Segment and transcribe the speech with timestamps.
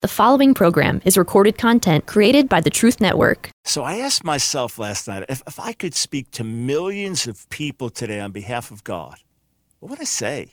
[0.00, 3.50] The following program is recorded content created by the Truth Network.
[3.64, 7.90] So I asked myself last night if, if I could speak to millions of people
[7.90, 9.16] today on behalf of God,
[9.80, 10.52] what would I say?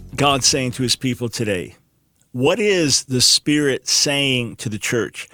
[0.21, 1.77] God saying to his people today?
[2.31, 5.27] What is the Spirit saying to the church?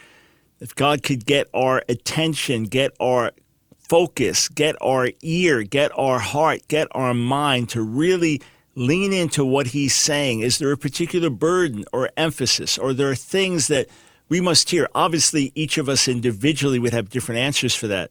[0.62, 3.34] If God could get our attention, get our
[3.78, 8.42] focus, get our ear, get our heart, get our mind to really
[8.76, 13.16] lean into what he's saying, is there a particular burden or emphasis, or there are
[13.16, 13.88] things that
[14.30, 14.88] we must hear?
[14.96, 18.10] Obviously, each of us individually would have different answers for that.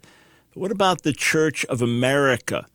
[0.53, 2.67] But what about the Church of America?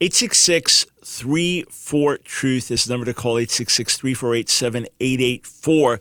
[0.00, 6.00] 866 34 Truth is the number to call 866 348 7884.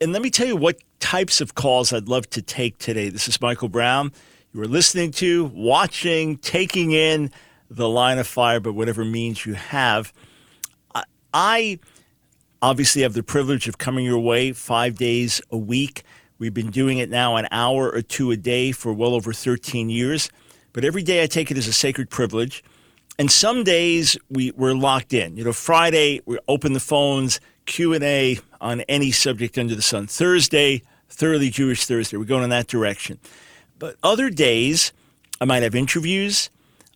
[0.00, 3.08] And let me tell you what types of calls I'd love to take today.
[3.10, 4.12] This is Michael Brown.
[4.52, 7.30] You are listening to, watching, taking in
[7.70, 10.12] the line of fire, but whatever means you have.
[11.32, 11.80] I
[12.62, 16.02] obviously have the privilege of coming your way five days a week.
[16.38, 19.90] We've been doing it now an hour or two a day for well over 13
[19.90, 20.30] years.
[20.72, 22.64] But every day I take it as a sacred privilege
[23.18, 25.36] and some days we, we're locked in.
[25.36, 29.82] You know, Friday we open the phones, Q and A on any subject under the
[29.82, 30.06] sun.
[30.06, 32.16] Thursday, thoroughly Jewish Thursday.
[32.16, 33.18] We're going in that direction.
[33.78, 34.92] But other days,
[35.40, 36.50] I might have interviews.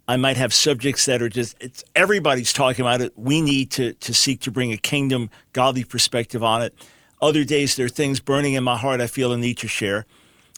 [0.08, 3.12] I might have subjects that are just it's everybody's talking about it.
[3.16, 6.74] We need to to seek to bring a kingdom, godly perspective on it.
[7.20, 10.06] Other days there are things burning in my heart I feel a need to share.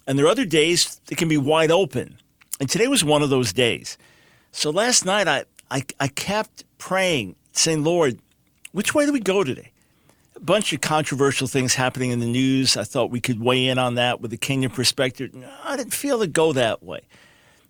[0.06, 2.18] And there are other days that can be wide open.
[2.58, 3.98] And today was one of those days.
[4.52, 8.18] So last night, I, I, I kept praying, saying, Lord,
[8.72, 9.72] which way do we go today?
[10.36, 12.76] A bunch of controversial things happening in the news.
[12.76, 15.34] I thought we could weigh in on that with a kingdom perspective.
[15.34, 17.00] No, I didn't feel to go that way.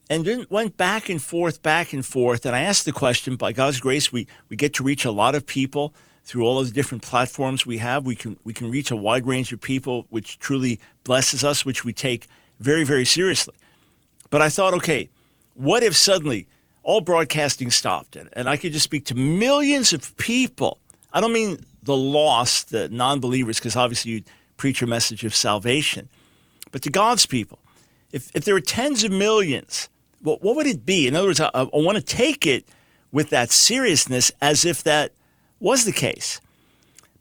[0.08, 2.44] And then went back and forth, back and forth.
[2.46, 5.34] And I asked the question by God's grace, we, we get to reach a lot
[5.34, 5.94] of people
[6.24, 8.04] through all of the different platforms we have.
[8.04, 11.84] We can, we can reach a wide range of people, which truly blesses us, which
[11.84, 12.26] we take
[12.58, 13.54] very, very seriously.
[14.30, 15.10] But I thought, okay,
[15.54, 16.46] what if suddenly
[16.90, 20.78] all broadcasting stopped and, and I could just speak to millions of people.
[21.12, 24.22] I don't mean the lost, the non believers, because obviously you
[24.56, 26.08] preach a message of salvation,
[26.72, 27.60] but to God's people.
[28.10, 29.88] If, if there were tens of millions,
[30.20, 31.06] well, what would it be?
[31.06, 32.64] In other words, I, I want to take it
[33.12, 35.12] with that seriousness as if that
[35.60, 36.40] was the case.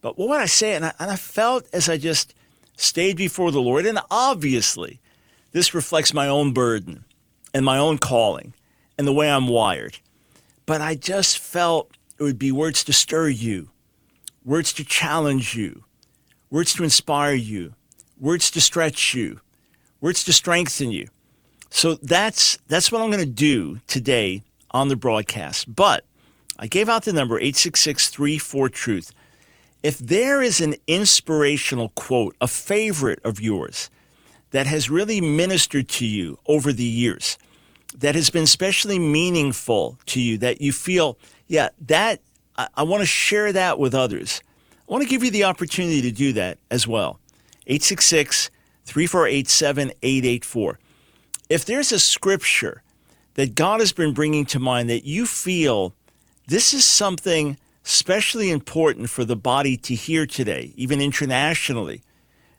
[0.02, 0.74] But what would I say?
[0.74, 2.34] And I, and I felt as I just
[2.76, 5.00] stayed before the Lord, and obviously,
[5.52, 7.06] this reflects my own burden
[7.54, 8.56] and my own calling
[9.00, 9.98] and the way I'm wired.
[10.66, 11.90] But I just felt
[12.20, 13.70] it would be words to stir you,
[14.44, 15.86] words to challenge you,
[16.52, 17.76] words to inspire you,
[18.20, 19.40] words to stretch you,
[20.02, 21.08] words to strengthen you.
[21.70, 25.74] So that's that's what I'm going to do today on the broadcast.
[25.74, 26.04] But
[26.60, 28.12] I gave out the number 866
[28.74, 29.14] truth
[29.82, 33.90] If there is an inspirational quote, a favorite of yours
[34.52, 37.38] that has really ministered to you over the years,
[37.98, 41.18] that has been especially meaningful to you that you feel,
[41.48, 42.22] yeah, that
[42.58, 44.42] I, I want to share that with others.
[44.88, 47.20] I want to give you the opportunity to do that as well.
[47.68, 48.50] 866
[48.86, 50.80] 348 7884.
[51.50, 52.84] If there's a scripture
[53.36, 55.94] that God has been bringing to mind that you feel
[56.48, 62.02] this is something especially important for the body to hear today, even internationally,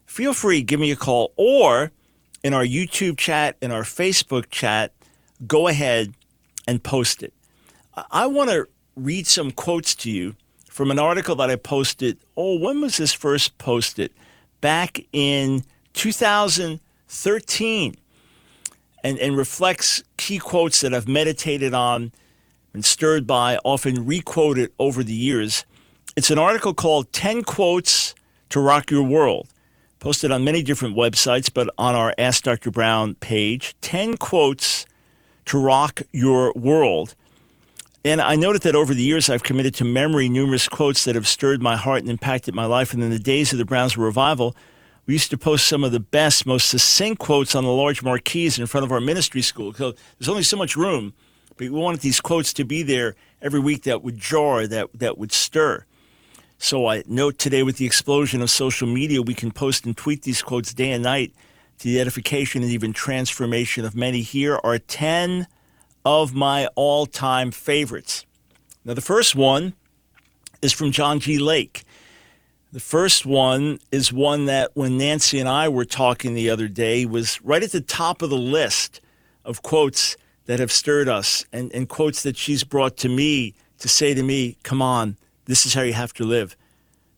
[0.06, 1.92] feel free, give me a call or
[2.42, 4.92] in our YouTube chat, in our Facebook chat,
[5.46, 6.14] go ahead
[6.66, 7.32] and post it.
[8.10, 10.34] I want to read some quotes to you
[10.68, 12.18] from an article that I posted.
[12.36, 14.12] Oh, when was this first posted?
[14.60, 15.64] Back in
[15.94, 17.96] 2013.
[19.02, 22.12] And, and reflects key quotes that I've meditated on
[22.74, 25.64] and stirred by, often requoted over the years.
[26.16, 28.14] It's an article called 10 Quotes
[28.50, 29.48] to Rock Your World,
[30.00, 32.70] posted on many different websites, but on our Ask Dr.
[32.70, 33.74] Brown page.
[33.80, 34.84] 10 Quotes
[35.50, 37.16] to rock your world.
[38.04, 41.26] And I noted that over the years, I've committed to memory numerous quotes that have
[41.26, 42.94] stirred my heart and impacted my life.
[42.94, 44.54] And in the days of the Brownsville Revival,
[45.06, 48.60] we used to post some of the best, most succinct quotes on the large marquees
[48.60, 49.74] in front of our ministry school.
[49.74, 51.14] So there's only so much room,
[51.48, 55.18] but we wanted these quotes to be there every week that would jar, that, that
[55.18, 55.84] would stir.
[56.58, 60.22] So I note today with the explosion of social media, we can post and tweet
[60.22, 61.34] these quotes day and night
[61.80, 64.20] to the edification and even transformation of many.
[64.20, 65.46] Here are 10
[66.04, 68.26] of my all time favorites.
[68.84, 69.72] Now, the first one
[70.60, 71.38] is from John G.
[71.38, 71.84] Lake.
[72.72, 77.06] The first one is one that when Nancy and I were talking the other day
[77.06, 79.00] was right at the top of the list
[79.44, 83.88] of quotes that have stirred us and, and quotes that she's brought to me to
[83.88, 85.16] say to me, come on,
[85.46, 86.56] this is how you have to live.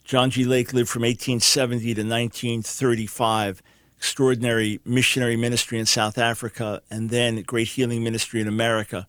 [0.04, 0.44] John G.
[0.44, 3.62] Lake lived from 1870 to 1935.
[4.02, 9.06] Extraordinary missionary ministry in South Africa and then great healing ministry in America.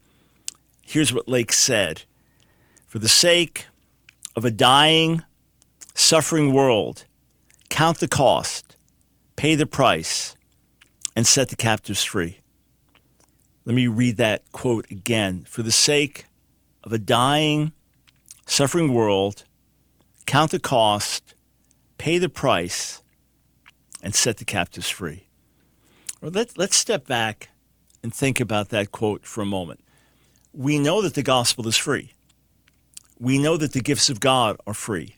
[0.84, 2.04] Here's what Lake said
[2.86, 3.66] For the sake
[4.36, 5.24] of a dying,
[5.96, 7.06] suffering world,
[7.70, 8.76] count the cost,
[9.36, 10.36] pay the price,
[11.16, 12.42] and set the captives free.
[13.66, 15.44] Let me read that quote again.
[15.50, 16.26] For the sake
[16.84, 17.72] of a dying,
[18.46, 19.44] suffering world,
[20.28, 21.34] count the cost,
[21.98, 23.03] pay the price,
[24.04, 25.26] and set the captives free.
[26.22, 27.50] Well, let, let's step back
[28.04, 29.80] and think about that quote for a moment.
[30.54, 32.12] We know that the gospel is free.
[33.18, 35.16] We know that the gifts of God are free.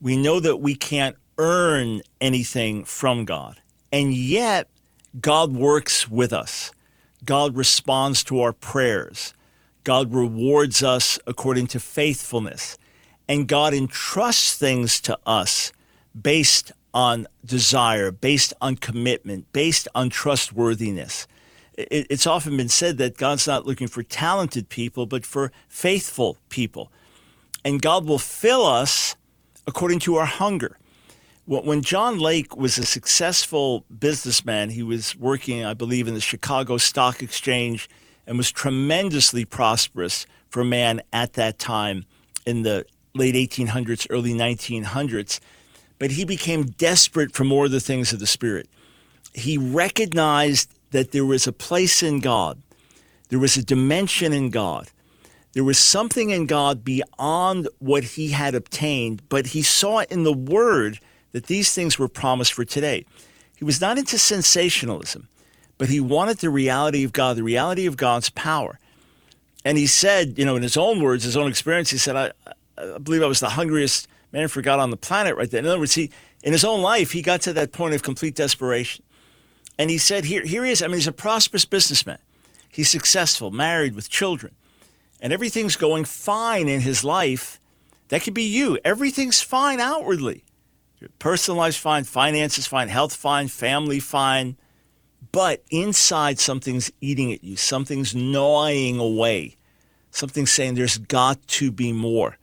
[0.00, 3.60] We know that we can't earn anything from God.
[3.92, 4.68] And yet,
[5.20, 6.72] God works with us.
[7.24, 9.34] God responds to our prayers.
[9.84, 12.78] God rewards us according to faithfulness.
[13.28, 15.72] And God entrusts things to us
[16.20, 21.26] based on desire, based on commitment, based on trustworthiness.
[21.76, 26.90] It's often been said that God's not looking for talented people, but for faithful people.
[27.64, 29.14] And God will fill us
[29.66, 30.78] according to our hunger.
[31.46, 36.76] When John Lake was a successful businessman, he was working, I believe, in the Chicago
[36.76, 37.88] Stock Exchange
[38.26, 42.04] and was tremendously prosperous for a man at that time
[42.44, 42.84] in the
[43.14, 45.40] late 1800s, early 1900s.
[45.98, 48.68] But he became desperate for more of the things of the Spirit.
[49.34, 52.60] He recognized that there was a place in God,
[53.28, 54.88] there was a dimension in God,
[55.52, 60.32] there was something in God beyond what he had obtained, but he saw in the
[60.32, 61.00] Word
[61.32, 63.04] that these things were promised for today.
[63.56, 65.28] He was not into sensationalism
[65.78, 68.78] but he wanted the reality of God, the reality of God's power.
[69.64, 72.32] And he said, you know, in his own words, his own experience, he said, I,
[72.76, 75.64] I believe I was the hungriest man for God on the planet right then.
[75.64, 76.10] In other words, he,
[76.42, 79.04] in his own life, he got to that point of complete desperation.
[79.78, 80.82] And he said, here, here he is.
[80.82, 82.18] I mean, he's a prosperous businessman.
[82.70, 84.54] He's successful, married with children,
[85.20, 87.60] and everything's going fine in his life.
[88.08, 88.78] That could be you.
[88.84, 90.44] Everything's fine outwardly.
[91.00, 94.56] Your personal life's fine, finances fine, health fine, family fine
[95.32, 99.56] but inside something's eating at you, something's gnawing away,
[100.10, 102.38] something's saying there's got to be more.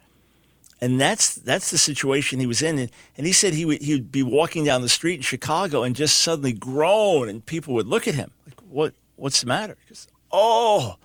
[0.86, 2.78] And that's that's the situation he was in.
[2.78, 5.82] And, and he said he would he would be walking down the street in Chicago
[5.82, 9.78] and just suddenly groan, and people would look at him like, "What what's the matter?"
[9.84, 10.98] Because oh,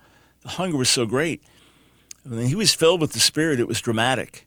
[0.43, 1.41] the hunger was so great.
[2.23, 3.59] And then he was filled with the Spirit.
[3.59, 4.45] It was dramatic.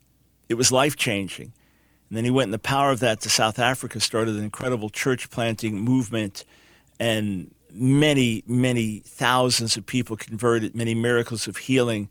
[0.48, 1.52] It was life changing.
[2.08, 4.88] And then he went in the power of that to South Africa, started an incredible
[4.88, 6.44] church planting movement
[7.00, 12.08] and many, many thousands of people converted, many miracles of healing,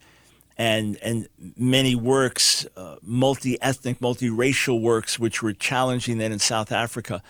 [0.57, 1.27] and and
[1.57, 7.23] many works, uh, multi-ethnic, multi-racial works, which were challenging then in South Africa.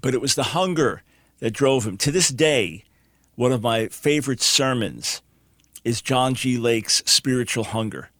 [0.00, 1.02] But it was the hunger
[1.40, 1.96] that drove him.
[1.98, 2.84] To this day,
[3.34, 5.22] one of my favorite sermons
[5.84, 6.58] is John G.
[6.58, 8.10] Lake's Spiritual Hunger.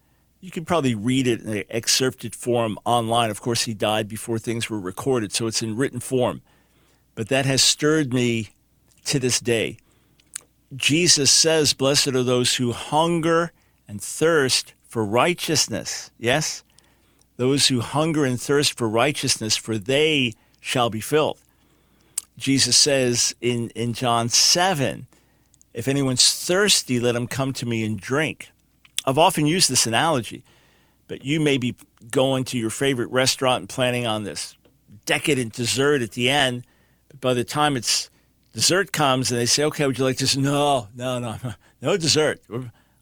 [0.41, 3.31] You can probably read it in an excerpted form online.
[3.31, 6.43] Of course, he died before things were recorded, so it's in written form
[7.19, 8.51] but that has stirred me
[9.05, 9.77] to this day.
[10.77, 13.51] Jesus says, Blessed are those who hunger
[13.89, 16.11] and thirst for righteousness.
[16.19, 16.63] Yes?
[17.37, 21.39] Those who hunger and thirst for righteousness, for they shall be filled.
[22.37, 25.07] Jesus says in, in John 7,
[25.75, 28.51] If anyone's thirsty, let him come to me and drink.
[29.05, 30.45] I've often used this analogy,
[31.07, 31.75] but you may be
[32.11, 34.57] going to your favorite restaurant and planning on this
[35.07, 36.65] decadent dessert at the end
[37.09, 38.11] But by the time it's
[38.53, 40.37] dessert comes and they say, okay, would you like this?
[40.37, 41.37] No, no, no,
[41.83, 42.41] no dessert.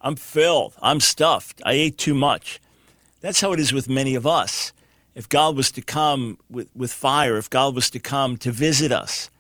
[0.07, 0.73] I'm filled.
[0.81, 1.61] I'm stuffed.
[1.67, 2.61] I ate too much.
[3.23, 4.73] That's how it is with many of us.
[5.17, 8.93] If God was to come with, with fire, if God was to come to visit
[8.93, 9.31] us,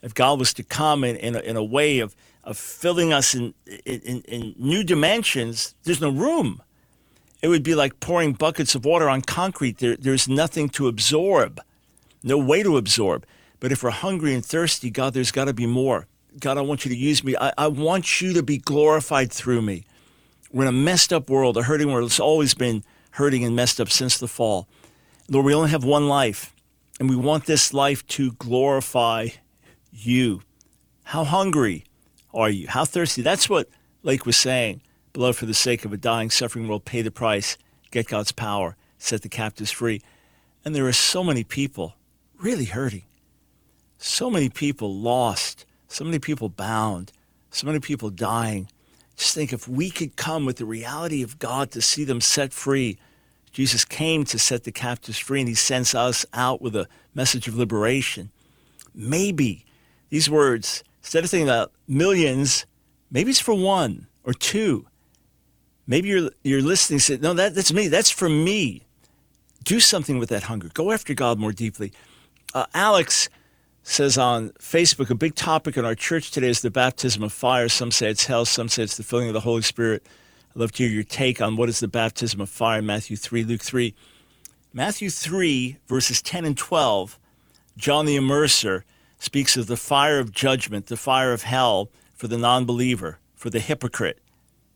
[0.00, 3.34] if God was to come in, in, a, in a way of, of filling us
[3.34, 3.52] in,
[3.84, 6.62] in, in new dimensions, there's no room.
[7.42, 9.76] It would be like pouring buckets of water on concrete.
[9.76, 11.60] There, there's nothing to absorb,
[12.22, 13.26] no way to absorb.
[13.60, 16.06] But if we're hungry and thirsty, God, there's got to be more.
[16.40, 17.36] God, I want you to use me.
[17.38, 19.84] I, I want you to be glorified through me.
[20.54, 22.06] We're in a messed up world, a hurting world.
[22.06, 24.68] It's always been hurting and messed up since the fall.
[25.28, 26.54] Lord, we only have one life,
[27.00, 29.30] and we want this life to glorify
[29.90, 30.42] you.
[31.02, 31.82] How hungry
[32.32, 32.68] are you?
[32.68, 33.20] How thirsty?
[33.20, 33.68] That's what
[34.04, 34.80] Lake was saying.
[35.12, 37.58] Beloved, for the sake of a dying, suffering world, pay the price,
[37.90, 40.02] get God's power, set the captives free.
[40.64, 41.96] And there are so many people
[42.38, 43.02] really hurting,
[43.98, 47.10] so many people lost, so many people bound,
[47.50, 48.68] so many people dying.
[49.16, 52.52] Just think if we could come with the reality of God to see them set
[52.52, 52.98] free.
[53.52, 57.46] Jesus came to set the captives free, and he sends us out with a message
[57.46, 58.30] of liberation.
[58.92, 59.64] Maybe
[60.10, 62.66] these words, instead of thinking about millions,
[63.12, 64.86] maybe it's for one or two.
[65.86, 67.88] Maybe you're, you're listening and say, No, that, that's me.
[67.88, 68.82] That's for me.
[69.62, 70.70] Do something with that hunger.
[70.74, 71.92] Go after God more deeply.
[72.52, 73.28] Uh, Alex
[73.84, 77.68] says on Facebook, a big topic in our church today is the baptism of fire.
[77.68, 80.04] Some say it's hell, some say it's the filling of the Holy Spirit.
[80.50, 83.44] I'd love to hear your take on what is the baptism of fire, Matthew 3,
[83.44, 83.94] Luke 3.
[84.72, 87.18] Matthew 3, verses 10 and 12,
[87.76, 88.84] John the Immerser
[89.18, 93.50] speaks of the fire of judgment, the fire of hell for the non believer, for
[93.50, 94.18] the hypocrite.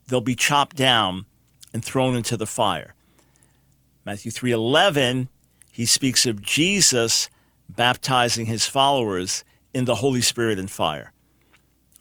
[0.06, 1.24] They'll be chopped down
[1.72, 2.94] and thrown into the fire.
[4.04, 5.28] Matthew 3:11,
[5.72, 7.30] he speaks of Jesus
[7.68, 9.44] baptizing his followers
[9.74, 11.12] in the Holy Spirit and fire.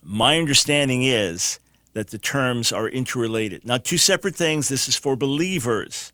[0.02, 1.60] My understanding is
[1.94, 3.66] that the terms are interrelated.
[3.66, 4.70] Not two separate things.
[4.70, 6.14] This is for believers,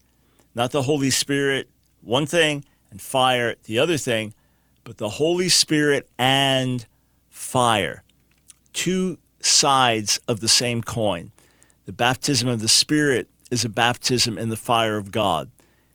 [0.56, 1.70] not the Holy Spirit,
[2.02, 4.34] one thing, and fire, the other thing,
[4.84, 6.86] but the Holy Spirit and
[7.30, 8.04] fire.
[8.72, 11.32] Two sides of the same coin.
[11.86, 15.52] The baptism of the Spirit is a baptism in the fire of God.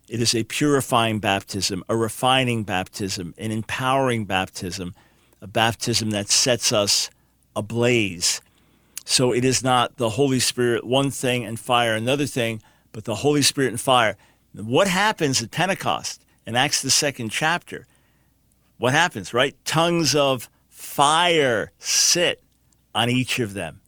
[0.09, 4.95] It is a purifying baptism, a refining baptism, an empowering baptism,
[5.41, 7.11] a baptism that sets us
[7.55, 8.41] ablaze.
[9.05, 12.63] So it is not the Holy Spirit one thing and fire another thing,
[12.93, 14.17] but the Holy Spirit and fire.
[14.53, 17.87] What happens at Pentecost in Acts the second chapter?
[18.79, 19.57] What happens, right?
[19.65, 22.43] Tongues of fire sit
[22.95, 23.81] on each of them.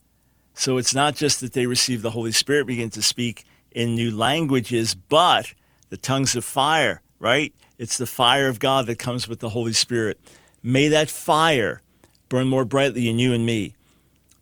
[0.54, 4.14] So it's not just that they receive the Holy Spirit, begin to speak in new
[4.14, 5.54] languages, but
[5.90, 7.52] the tongues of fire, right?
[7.78, 10.18] It's the fire of God that comes with the Holy Spirit.
[10.62, 11.82] May that fire
[12.28, 13.75] burn more brightly in you and me.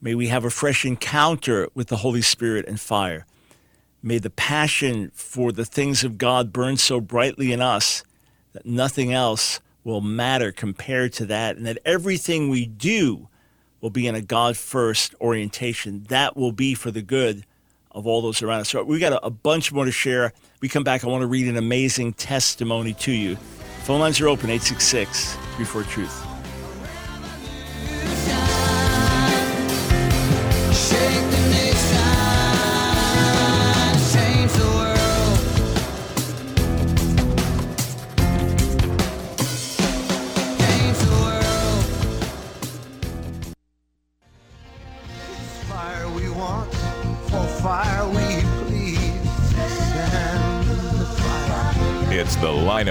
[0.00, 3.26] May we have a fresh encounter with the Holy Spirit and fire.
[4.02, 8.04] May the passion for the things of God burn so brightly in us
[8.52, 13.28] that nothing else will matter compared to that, and that everything we do
[13.80, 16.04] will be in a God first orientation.
[16.08, 17.44] That will be for the good
[17.92, 18.68] of all those around us.
[18.70, 20.32] So we got a, a bunch more to share.
[20.60, 21.04] We come back.
[21.04, 23.36] I want to read an amazing testimony to you.
[23.84, 26.27] Phone lines are open 866 34 Truth.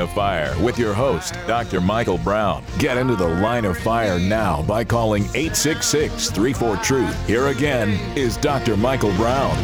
[0.07, 1.81] Of Fire with your host, Dr.
[1.81, 2.63] Michael Brown.
[2.79, 7.27] Get into the Line of Fire now by calling 866 34 Truth.
[7.27, 8.77] Here again is Dr.
[8.77, 9.55] Michael Brown.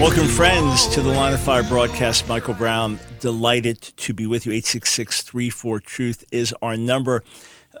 [0.00, 2.28] Welcome, friends, to the Line of Fire broadcast.
[2.28, 4.52] Michael Brown, delighted to be with you.
[4.52, 7.22] 866 34 Truth is our number.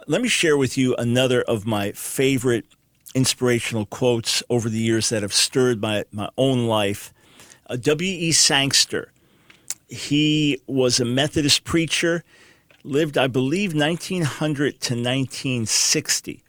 [0.06, 2.66] Let me share with you another of my favorite
[3.14, 7.12] inspirational quotes over the years that have stirred my, my own life.
[7.68, 8.32] Uh, W.E.
[8.32, 9.12] Sangster,
[9.90, 12.22] he was a Methodist preacher,
[12.84, 16.42] lived, I believe, 1900 to 1960.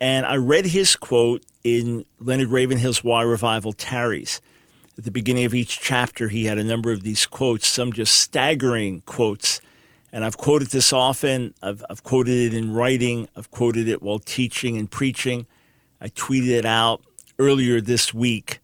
[0.00, 4.40] And I read his quote in Leonard Ravenhill's Why Revival Tarries.
[4.96, 8.16] At the beginning of each chapter, he had a number of these quotes, some just
[8.16, 9.60] staggering quotes.
[10.12, 11.54] And I've quoted this often.
[11.62, 13.28] I've, I've quoted it in writing.
[13.36, 15.46] I've quoted it while teaching and preaching.
[16.00, 17.02] I tweeted it out
[17.38, 18.58] earlier this week.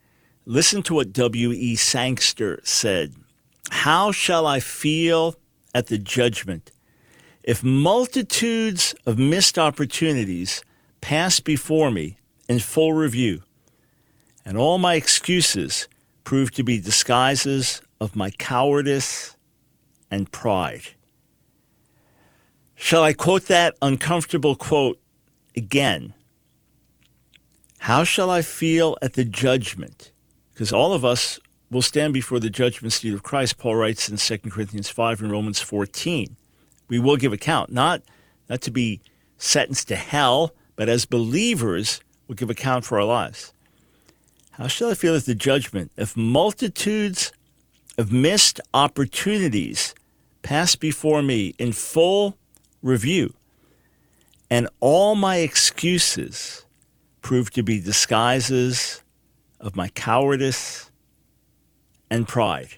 [0.47, 1.77] Listen to what W.E.
[1.77, 3.15] Sangster said.
[3.71, 5.37] How shall I feel
[5.75, 6.71] at the judgment
[7.43, 10.63] if multitudes of missed opportunities
[11.01, 12.17] pass before me
[12.49, 13.43] in full review,
[14.45, 15.89] and all my excuses
[16.25, 19.37] prove to be disguises of my cowardice
[20.11, 20.89] and pride?
[22.75, 25.01] Shall I quote that uncomfortable quote
[25.57, 26.15] again?
[27.79, 30.11] How shall I feel at the judgment?
[30.53, 31.39] Because all of us
[31.71, 35.31] will stand before the judgment seat of Christ, Paul writes in 2 Corinthians 5 and
[35.31, 36.37] Romans 14.
[36.89, 38.03] We will give account, not,
[38.49, 39.01] not to be
[39.39, 43.53] sentenced to hell, but as believers, we'll give account for our lives.
[44.53, 47.33] How shall I feel at the judgment if multitudes
[47.99, 49.95] of missed opportunities
[50.43, 52.37] pass before me in full
[52.83, 53.35] review,
[54.51, 56.65] and all my excuses
[57.23, 59.03] prove to be disguises
[59.59, 60.91] of my cowardice
[62.11, 62.77] and pride.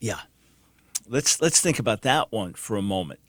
[0.00, 0.20] Yeah.
[1.08, 3.20] Let's let's think about that one for a moment.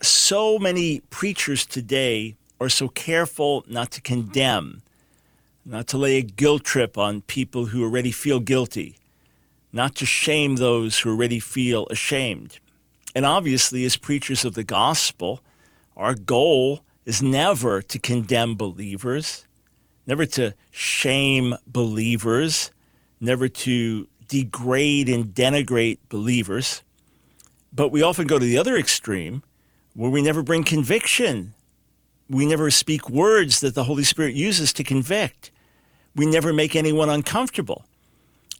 [0.00, 4.82] So many preachers today are so careful not to condemn,
[5.64, 8.96] not to lay a guilt trip on people who already feel guilty,
[9.72, 12.58] not to shame those who already feel ashamed.
[13.14, 15.40] And obviously, as preachers of the gospel,
[15.96, 19.46] our goal is never to condemn believers,
[20.06, 22.70] never to shame believers,
[23.20, 26.82] never to degrade and denigrate believers.
[27.72, 29.42] But we often go to the other extreme
[29.94, 31.54] where we never bring conviction.
[32.28, 35.50] We never speak words that the Holy Spirit uses to convict.
[36.14, 37.84] We never make anyone uncomfortable.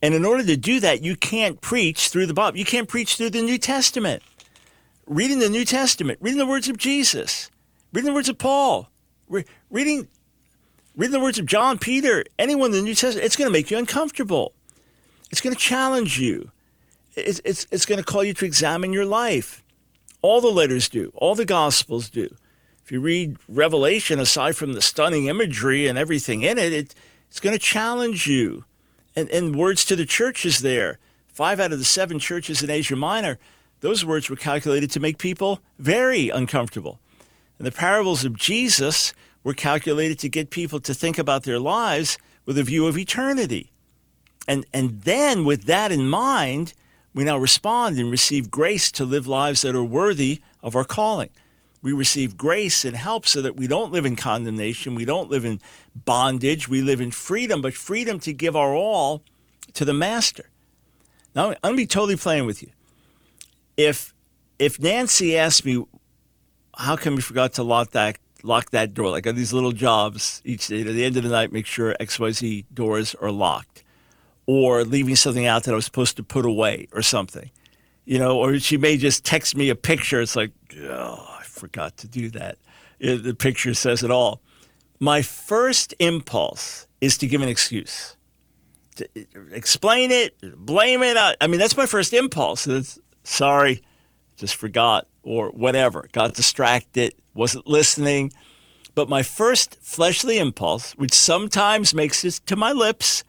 [0.02, 2.58] And in order to do that, you can't preach through the Bible.
[2.58, 4.22] You can't preach through the New Testament.
[5.06, 7.50] Reading the New Testament, reading the words of Jesus,
[7.92, 8.90] reading the words of Paul,
[9.28, 10.06] re- reading,
[10.99, 13.71] reading the words of John, Peter, anyone in the New Testament, it's going to make
[13.71, 14.52] you uncomfortable.
[15.31, 16.50] It's going to challenge you.
[17.14, 19.62] It's, it's, it's going to call you to examine your life.
[20.23, 22.35] All the letters do, all the Gospels do.
[22.85, 26.95] If you read Revelation, aside from the stunning imagery and everything in it, it
[27.28, 28.64] it's going to challenge you.
[29.14, 30.99] And, and words to the churches there.
[31.28, 33.38] Five out of the seven churches in Asia Minor,
[33.81, 36.99] those words were calculated to make people very uncomfortable.
[37.59, 39.12] And the parables of Jesus
[39.45, 43.73] were calculated to get people to think about their lives with a view of eternity.
[44.47, 46.73] And, and then, with that in mind,
[47.14, 51.30] we now respond and receive grace to live lives that are worthy of our calling.
[51.83, 54.95] We receive grace and help so that we don't live in condemnation.
[54.95, 55.61] We don't live in
[55.95, 56.68] bondage.
[56.68, 59.23] We live in freedom, but freedom to give our all
[59.75, 60.50] to the Master.
[61.35, 62.71] Now, I'm going to be totally playing with you.
[63.76, 64.12] If,
[64.59, 65.85] if Nancy asked me,
[66.76, 69.11] how come you forgot to lock that, lock that door?
[69.11, 71.95] Like, on these little jobs each day, at the end of the night, make sure
[72.00, 73.84] XYZ doors are locked
[74.47, 77.50] or leaving something out that I was supposed to put away or something.
[78.04, 80.21] You know, or she may just text me a picture.
[80.23, 82.56] It's like, oh, I forgot to do that.
[83.00, 84.41] The picture says it all.
[85.00, 88.17] My first impulse is to give an excuse,
[88.97, 89.08] to
[89.52, 91.17] explain it, blame it.
[91.41, 92.67] I mean, that's my first impulse.
[92.67, 93.82] It's, sorry,
[94.36, 96.08] just forgot, or whatever.
[96.12, 98.32] Got distracted, wasn't listening.
[98.95, 103.25] But my first fleshly impulse, which sometimes makes it to my lips,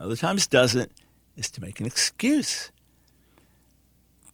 [0.00, 0.90] other times doesn't,
[1.36, 2.72] is to make an excuse.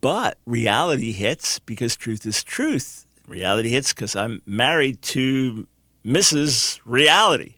[0.01, 3.07] But reality hits because truth is truth.
[3.29, 5.67] Reality hits because I'm married to
[6.05, 6.81] Mrs.
[6.87, 7.57] Reality.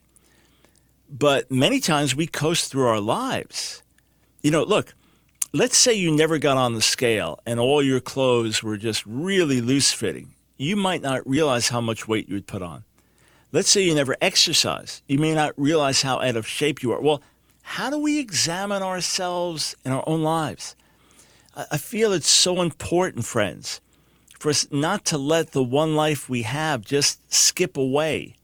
[1.08, 3.82] But many times we coast through our lives.
[4.42, 4.94] You know, look,
[5.54, 9.60] let's say you never got on the scale and all your clothes were just really
[9.60, 10.34] loose fitting.
[10.56, 12.82] You might not realize how much weight you would put on.
[13.52, 15.00] Let's say you never exercise.
[15.06, 17.00] You may not realize how out of shape you are.
[17.00, 17.22] Well,
[17.62, 20.74] how do we examine ourselves in our own lives?
[21.54, 23.80] I feel it's so important, friends,
[24.40, 28.34] for us not to let the one life we have just skip away.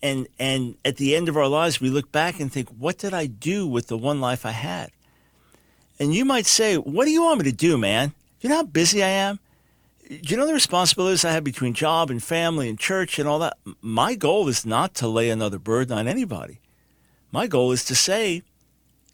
[0.00, 3.12] And, and at the end of our lives, we look back and think, what did
[3.12, 4.92] I do with the one life I had?
[6.02, 8.12] And you might say, what do you want me to do, man?
[8.40, 9.38] You know how busy I am?
[10.10, 13.56] You know the responsibilities I have between job and family and church and all that?
[13.80, 16.58] My goal is not to lay another burden on anybody.
[17.30, 18.42] My goal is to say,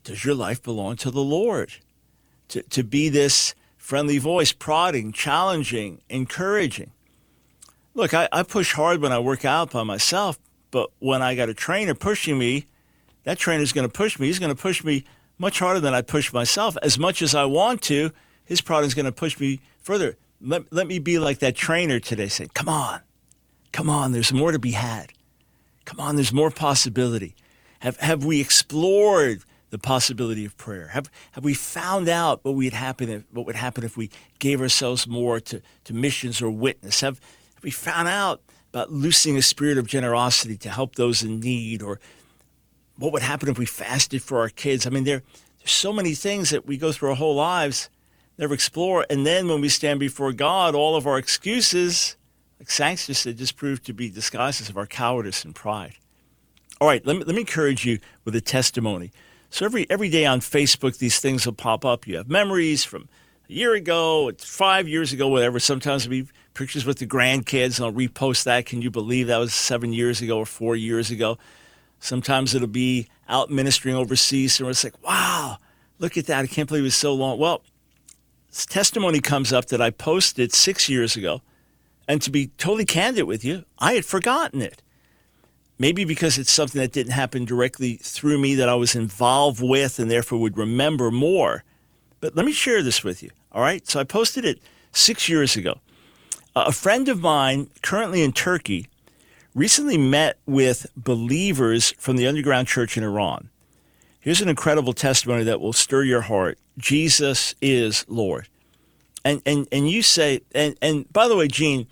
[0.03, 1.72] does your life belong to the Lord?
[2.48, 6.92] To, to be this friendly voice, prodding, challenging, encouraging.
[7.92, 10.38] Look, I, I push hard when I work out by myself,
[10.70, 12.64] but when I got a trainer pushing me,
[13.24, 14.29] that trainer's going to push me.
[14.29, 15.05] He's going to push me
[15.38, 16.77] much harder than I push myself.
[16.83, 18.11] As much as I want to,
[18.44, 20.16] his prodding is going to push me further.
[20.40, 23.01] Let, let me be like that trainer today, saying, Come on,
[23.72, 25.12] come on, there's more to be had.
[25.85, 27.35] Come on, there's more possibility.
[27.81, 30.88] Have, have we explored the possibility of prayer?
[30.88, 34.61] Have, have we found out what, would happen if, what would happen if we gave
[34.61, 37.01] ourselves more to, to missions or witness?
[37.01, 37.20] Have,
[37.55, 41.83] have we found out about loosing a spirit of generosity to help those in need?
[41.83, 42.01] Or
[42.99, 44.87] what would happen if we fasted for our kids?
[44.87, 45.23] I mean, there,
[45.59, 47.89] there's so many things that we go through our whole lives,
[48.37, 49.07] never explore.
[49.09, 52.17] And then when we stand before God, all of our excuses,
[52.59, 55.95] like Sangster said, just prove to be disguises of our cowardice and pride.
[56.81, 59.11] All right, let me, let me encourage you with a testimony.
[59.51, 62.07] So every every day on Facebook, these things will pop up.
[62.07, 63.09] You have memories from
[63.49, 65.59] a year ago, five years ago, whatever.
[65.59, 68.67] Sometimes it'll be pictures with the grandkids, and I'll repost that.
[68.67, 71.39] Can you believe that was seven years ago or four years ago?
[72.01, 75.59] Sometimes it'll be out ministering overseas, and it's like, wow,
[75.99, 76.45] look at that.
[76.45, 77.39] I can't believe it was so long.
[77.39, 77.63] Well,
[78.69, 81.43] testimony comes up that I posted six years ago.
[82.07, 84.83] And to be totally candid with you, I had forgotten it.
[85.79, 89.99] Maybe because it's something that didn't happen directly through me that I was involved with
[89.99, 91.65] and therefore would remember more.
[92.21, 93.31] But let me share this with you.
[93.53, 93.87] All right.
[93.87, 94.61] So I posted it
[94.93, 95.81] six years ago.
[96.57, 98.89] a friend of mine, currently in Turkey,
[99.59, 103.51] recently met with believers from the underground church in Iran.
[104.21, 106.59] Here's an incredible testimony that will stir your heart.
[106.79, 108.49] Jesus is Lord.
[109.25, 111.88] And and and you say and and by the way, Gene,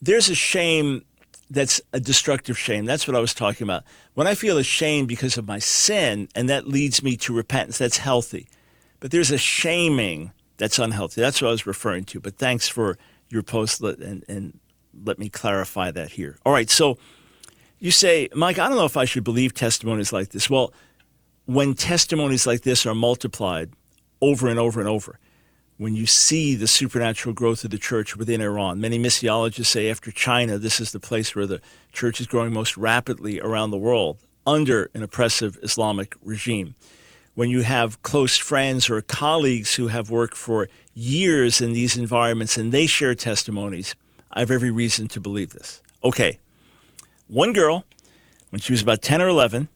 [0.00, 1.04] there's a shame
[1.50, 2.86] that's a destructive shame.
[2.86, 3.84] That's what I was talking about.
[4.14, 7.98] When I feel ashamed because of my sin and that leads me to repentance, that's
[7.98, 8.48] healthy.
[9.00, 11.20] But there's a shaming that's unhealthy.
[11.20, 12.20] That's what I was referring to.
[12.20, 12.96] But thanks for
[13.28, 14.58] your post and, and
[15.04, 16.38] let me clarify that here.
[16.44, 16.70] All right.
[16.70, 16.98] So
[17.78, 20.48] you say, Mike, I don't know if I should believe testimonies like this.
[20.48, 20.72] Well,
[21.46, 23.70] when testimonies like this are multiplied
[24.20, 25.18] over and over and over,
[25.78, 30.12] when you see the supernatural growth of the church within Iran, many missiologists say after
[30.12, 31.60] China, this is the place where the
[31.92, 36.74] church is growing most rapidly around the world under an oppressive Islamic regime
[37.34, 42.56] when you have close friends or colleagues who have worked for years in these environments
[42.56, 43.94] and they share testimonies,
[44.32, 45.82] I have every reason to believe this.
[46.02, 46.38] Okay,
[47.28, 47.84] one girl,
[48.50, 49.68] when she was about 10 or 11,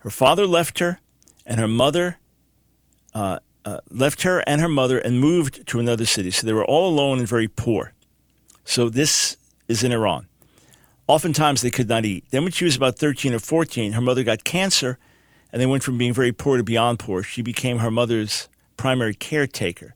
[0.00, 1.00] her father left her
[1.46, 2.18] and her mother
[3.14, 6.30] uh, uh, left her and her mother and moved to another city.
[6.30, 7.92] So they were all alone and very poor.
[8.64, 9.36] So this
[9.68, 10.26] is in Iran.
[11.06, 12.24] Oftentimes they could not eat.
[12.30, 14.98] Then when she was about 13 or 14, her mother got cancer
[15.52, 17.22] and they went from being very poor to beyond poor.
[17.22, 19.94] She became her mother's primary caretaker.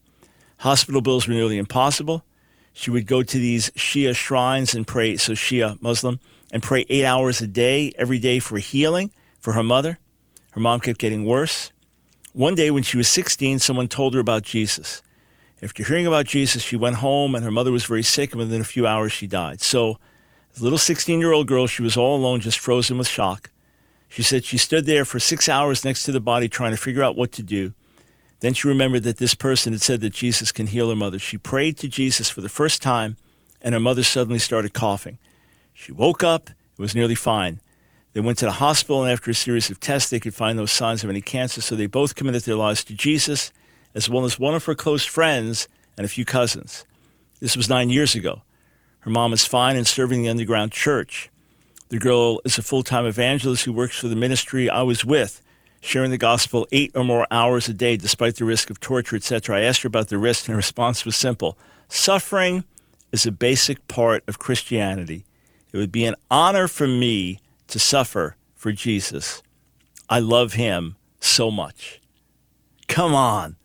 [0.59, 2.25] Hospital bills were nearly impossible.
[2.75, 6.21] She would go to these Shia shrines and pray, so Shia Muslim,
[6.53, 9.99] and pray eight hours a day, every day for healing for her mother.
[10.51, 11.71] Her mom kept getting worse.
[12.33, 15.03] One day when she was 16, someone told her about Jesus.
[15.63, 18.61] After hearing about Jesus, she went home and her mother was very sick, and within
[18.61, 19.61] a few hours she died.
[19.61, 19.99] So,
[20.53, 23.51] as a little 16 year old girl, she was all alone, just frozen with shock.
[24.09, 27.05] She said she stood there for six hours next to the body trying to figure
[27.05, 27.73] out what to do.
[28.40, 31.18] Then she remembered that this person had said that Jesus can heal her mother.
[31.18, 33.16] She prayed to Jesus for the first time,
[33.62, 35.18] and her mother suddenly started coughing.
[35.73, 37.61] She woke up, it was nearly fine.
[38.12, 40.66] They went to the hospital, and after a series of tests, they could find no
[40.66, 43.53] signs of any cancer, so they both committed their lives to Jesus,
[43.94, 46.85] as well as one of her close friends and a few cousins.
[47.40, 48.42] This was nine years ago.
[49.01, 51.31] Her mom is fine and serving the underground church.
[51.88, 55.42] The girl is a full time evangelist who works for the ministry I was with,
[55.85, 59.59] sharing the gospel eight or more hours a day despite the risk of torture, etc.
[59.59, 62.64] I asked her about the risk, and her response was simple Suffering
[63.12, 65.25] is a basic part of Christianity.
[65.73, 69.42] It would be an honor for me to suffer for Jesus.
[70.09, 72.01] I love him so much.
[72.88, 73.57] Come on.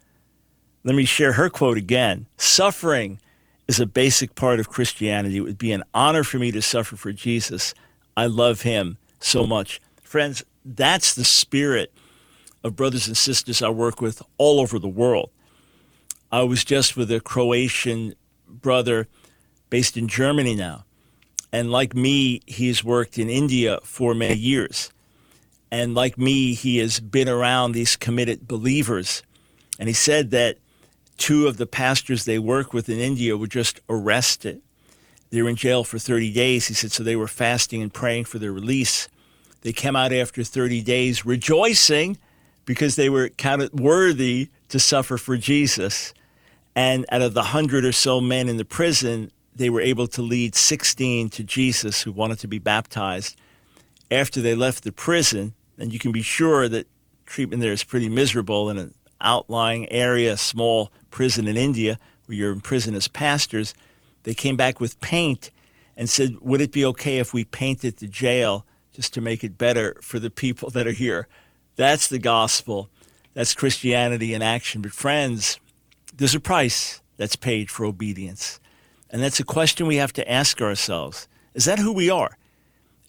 [0.84, 2.27] Let me share her quote again.
[2.38, 3.19] Suffering
[3.67, 5.38] is a basic part of Christianity.
[5.38, 7.73] It would be an honor for me to suffer for Jesus.
[8.17, 9.82] I love him so much.
[10.01, 11.93] Friends, that's the spirit
[12.63, 15.32] of brothers and sisters I work with all over the world.
[16.32, 18.13] I was just with a Croatian
[18.48, 19.08] brother
[19.69, 20.86] based in Germany now.
[21.52, 24.91] And like me, he's worked in India for many years.
[25.72, 29.24] And like me, he has been around these committed believers.
[29.80, 30.58] And he said that
[31.17, 34.62] two of the pastors they work with in India were just arrested
[35.30, 36.67] they were in jail for 30 days.
[36.67, 39.08] He said, so they were fasting and praying for their release.
[39.62, 42.17] They came out after 30 days rejoicing
[42.69, 46.13] because they were counted worthy to suffer for Jesus.
[46.75, 50.21] And out of the hundred or so men in the prison, they were able to
[50.21, 53.36] lead 16 to Jesus who wanted to be baptized.
[54.12, 56.86] After they left the prison, and you can be sure that
[57.25, 62.53] treatment there is pretty miserable in an outlying area, small prison in India, where you're
[62.53, 63.73] in prison as pastors
[64.23, 65.49] they came back with paint
[65.97, 69.58] and said, Would it be okay if we painted the jail just to make it
[69.58, 71.27] better for the people that are here?
[71.79, 72.89] That's the gospel.
[73.33, 74.81] That's Christianity in action.
[74.81, 75.61] But, friends,
[76.13, 78.59] there's a price that's paid for obedience.
[79.09, 82.37] And that's a question we have to ask ourselves Is that who we are?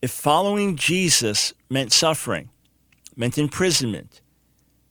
[0.00, 2.48] If following Jesus meant suffering,
[3.16, 4.20] meant imprisonment,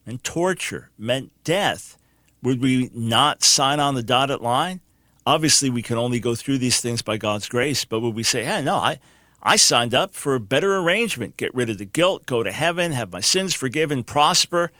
[0.04, 1.96] meant torture, meant death,
[2.42, 4.82] would we not sign on the dotted line?
[5.26, 8.42] obviously we can only go through these things by God's grace, but would we say,
[8.42, 8.98] hey, no, I,
[9.42, 12.92] I signed up for a better arrangement, get rid of the guilt, go to heaven,
[12.92, 14.70] have my sins forgiven, prosper.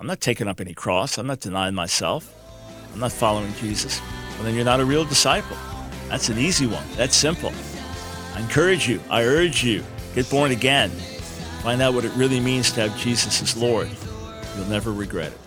[0.00, 1.18] I'm not taking up any cross.
[1.18, 2.34] I'm not denying myself.
[2.92, 4.00] I'm not following Jesus.
[4.34, 5.56] Well, then you're not a real disciple.
[6.08, 6.84] That's an easy one.
[6.96, 7.52] That's simple.
[8.34, 10.90] I encourage you, I urge you, get born again.
[11.62, 13.88] Find out what it really means to have Jesus as Lord.
[14.56, 15.38] You'll never regret it.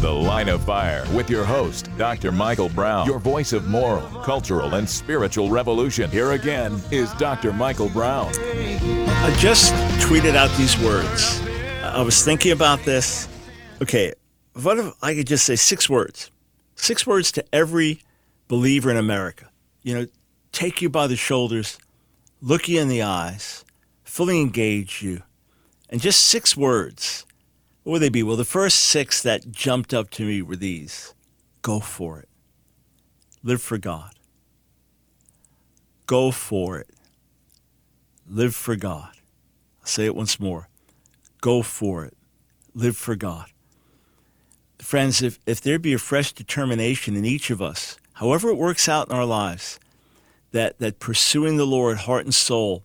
[0.00, 2.32] The Line of Fire with your host, Dr.
[2.32, 6.10] Michael Brown, your voice of moral, cultural, and spiritual revolution.
[6.10, 7.52] Here again is Dr.
[7.52, 8.28] Michael Brown.
[8.34, 11.42] I just tweeted out these words.
[11.82, 13.28] I was thinking about this.
[13.82, 14.14] Okay,
[14.54, 16.30] what if I could just say six words?
[16.76, 18.00] Six words to every
[18.48, 19.50] believer in America.
[19.82, 20.06] You know,
[20.50, 21.78] take you by the shoulders,
[22.40, 23.66] look you in the eyes,
[24.04, 25.24] fully engage you,
[25.90, 27.26] and just six words
[27.82, 28.22] what would they be?
[28.22, 31.14] Well, the first six that jumped up to me were these
[31.62, 32.28] go for it,
[33.42, 34.12] live for God.
[36.06, 36.88] Go for it,
[38.28, 39.10] live for God.
[39.80, 40.68] I'll say it once more
[41.40, 42.16] go for it,
[42.74, 43.46] live for God.
[44.78, 48.88] Friends, if, if there be a fresh determination in each of us, however it works
[48.88, 49.78] out in our lives,
[50.52, 52.82] that, that pursuing the Lord, heart and soul,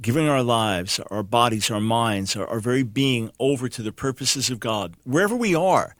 [0.00, 4.48] giving our lives, our bodies, our minds, our, our, very being over to the purposes
[4.48, 5.94] of God, wherever we are.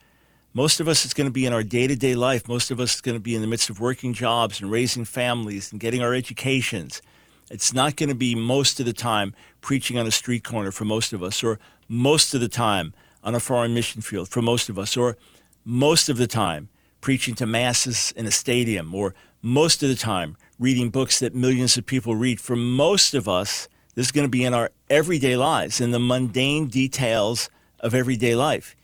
[0.55, 2.49] Most of us, it's going to be in our day to day life.
[2.49, 5.05] Most of us, it's going to be in the midst of working jobs and raising
[5.05, 7.03] families and getting our educations.
[7.51, 10.85] It's not going to be most of the time preaching on a street corner for
[10.85, 11.59] most of us, or
[11.89, 15.17] most of the time on a foreign mission field for most of us, or
[15.65, 16.69] most of the time
[17.01, 21.77] preaching to masses in a stadium, or most of the time reading books that millions
[21.77, 22.41] of people read.
[22.41, 25.98] For most of us, this is going to be in our everyday lives, in the
[25.98, 27.50] mundane details
[27.81, 28.76] of everyday life.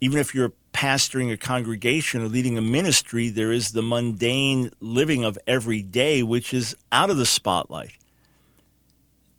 [0.00, 5.24] Even if you're pastoring a congregation or leading a ministry, there is the mundane living
[5.24, 7.92] of every day, which is out of the spotlight.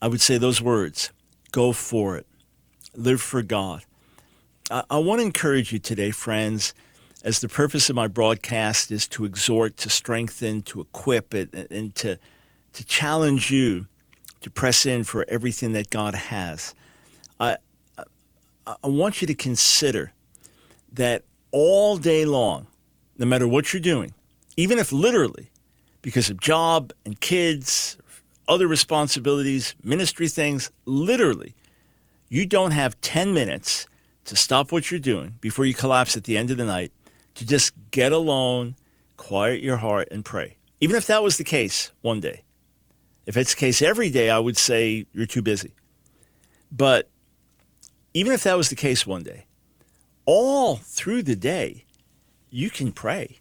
[0.02, 1.12] I would say those words
[1.52, 2.28] go for it,
[2.94, 3.84] live for God.
[4.70, 6.74] I, I want to encourage you today, friends,
[7.24, 11.94] as the purpose of my broadcast is to exhort, to strengthen, to equip it, and
[11.96, 12.18] to,
[12.74, 13.88] to challenge you
[14.42, 16.74] to press in for everything that God has.
[17.40, 17.58] I,
[18.66, 20.14] I, want you to consider
[20.94, 22.68] that all day long,
[23.18, 24.14] no matter what you're doing,
[24.58, 25.50] even if literally
[26.02, 27.98] because of job and kids,
[28.48, 31.56] other responsibilities, ministry things, literally,
[32.30, 33.88] you don't have 10 minutes
[34.26, 36.92] to stop what you're doing before you collapse at the end of the night
[37.36, 38.76] to just get alone,
[39.18, 40.58] quiet your heart, and pray.
[40.82, 42.44] Even if that was the case one day,
[43.30, 45.76] if it's the case every day, I would say you're too busy.
[46.72, 47.08] But
[48.16, 49.46] even if that was the case one day,
[50.26, 51.86] all through the day,
[52.50, 53.38] you can pray.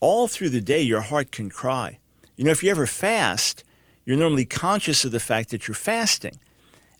[0.00, 2.00] All through the day, your heart can cry.
[2.34, 3.62] You know, if you ever fast,
[4.04, 6.40] you're normally conscious of the fact that you're fasting.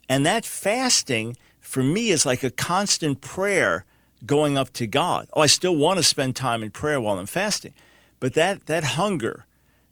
[0.08, 3.84] And that fasting, for me, is like a constant prayer
[4.24, 5.28] going up to God.
[5.32, 7.74] Oh, I still want to spend time in prayer while I'm fasting.
[8.20, 9.46] But that, that hunger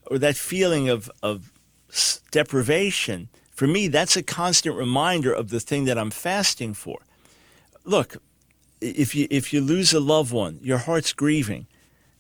[0.08, 1.50] or that feeling of, of
[2.30, 6.98] deprivation, for me, that's a constant reminder of the thing that I'm fasting for.
[7.84, 8.16] Look,
[8.80, 11.66] if you if you lose a loved one, your heart's grieving.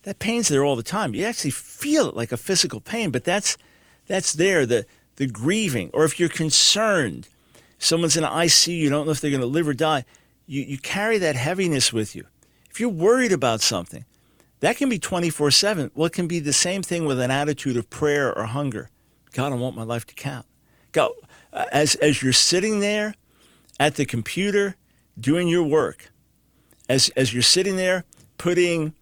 [0.04, 1.14] That pain's there all the time.
[1.14, 3.58] You actually feel it like a physical pain, but that's
[4.06, 5.90] that's there, the the grieving.
[5.92, 7.28] Or if you're concerned,
[7.78, 10.04] someone's in an ICU, you don't know if they're going to live or die,
[10.46, 12.26] you, you carry that heaviness with you.
[12.70, 14.04] If you're worried about something,
[14.60, 15.90] that can be 24 7.
[15.94, 18.90] Well, it can be the same thing with an attitude of prayer or hunger.
[19.36, 20.46] God, I want my life to count.
[20.92, 21.10] God,
[21.52, 23.14] uh, as, as you're sitting there
[23.78, 24.76] at the computer
[25.20, 26.10] doing your work,
[26.88, 28.04] as, as you're sitting there
[28.38, 28.94] putting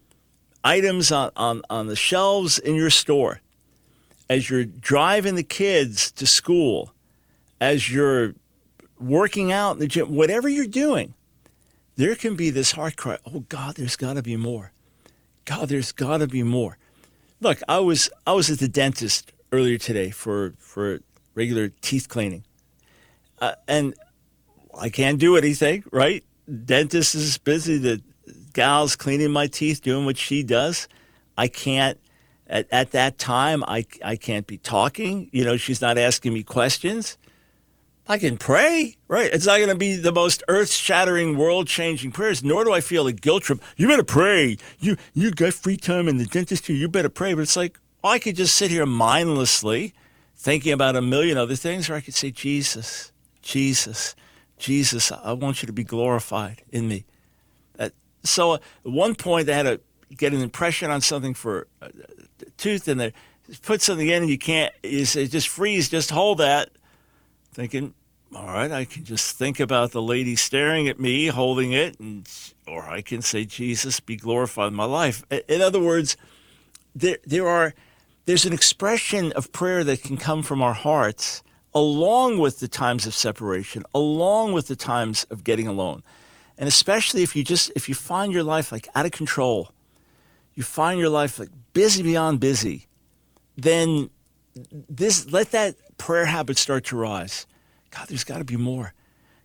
[0.64, 3.42] items on, on, on the shelves in your store,
[4.29, 6.92] as you're driving the kids to school,
[7.61, 8.35] as you're
[8.99, 11.14] working out in the gym, whatever you're doing,
[11.94, 14.73] there can be this heart cry, oh God, there's got to be more.
[15.44, 16.77] God, there's got to be more.
[17.40, 21.01] Look, I was I was at the dentist earlier today for for
[21.35, 22.45] regular teeth cleaning,
[23.40, 23.95] uh, and
[24.79, 25.85] I can't do anything.
[25.93, 27.79] Right, dentist is busy.
[27.79, 28.03] The
[28.53, 30.88] gal's cleaning my teeth, doing what she does.
[31.37, 31.99] I can't
[32.47, 33.64] at, at that time.
[33.67, 35.29] I I can't be talking.
[35.33, 37.17] You know, she's not asking me questions.
[38.07, 39.31] I can pray, right?
[39.33, 42.45] It's not going to be the most earth-shattering, world-changing prayers.
[42.45, 43.62] Nor do I feel a guilt trip.
[43.79, 44.59] You better pray.
[44.79, 46.77] You you got free time in the dentist here.
[46.77, 47.33] You better pray.
[47.33, 49.95] But it's like I could just sit here mindlessly
[50.37, 54.14] thinking about a million other things, or I could say, Jesus, Jesus,
[54.59, 57.07] Jesus, I want you to be glorified in me.
[57.79, 57.88] Uh,
[58.23, 59.81] so at one point, they had to
[60.14, 61.90] get an impression on something for a
[62.59, 63.12] tooth, and they
[63.62, 66.69] put something in, and you can't, you say, just freeze, just hold that.
[67.55, 67.95] Thinking,
[68.37, 72.29] all right, I can just think about the lady staring at me, holding it, and
[72.67, 75.25] or I can say, Jesus, be glorified in my life.
[75.49, 76.17] In other words,
[76.95, 77.75] there there are
[78.27, 81.43] there's an expression of prayer that can come from our hearts
[81.75, 86.03] along with the times of separation, along with the times of getting alone.
[86.57, 89.73] And especially if you just if you find your life like out of control,
[90.55, 92.87] you find your life like busy beyond busy,
[93.57, 94.09] then
[94.89, 97.47] this let that prayer habit start to rise.
[97.91, 98.95] God, there's got to be more.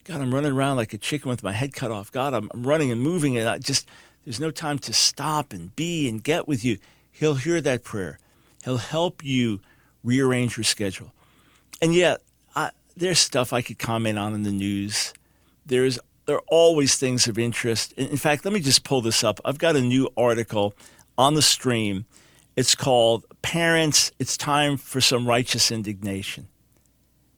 [0.04, 2.12] God, I'm running around like a chicken with my head cut off.
[2.12, 3.88] God, I'm, I'm running and moving, and I just
[4.24, 6.78] there's no time to stop and be and get with you.
[7.12, 8.20] He'll hear that prayer.
[8.64, 9.62] He'll help you
[10.04, 11.14] rearrange your schedule.
[11.82, 12.22] And yet,
[12.56, 15.14] I, there's stuff I could comment on in the news.
[15.66, 17.92] There's there are always things of interest.
[17.94, 19.40] In fact, let me just pull this up.
[19.44, 20.76] I've got a new article
[21.18, 22.06] on the stream.
[22.56, 26.48] It's called Parents, It's Time for Some Righteous Indignation.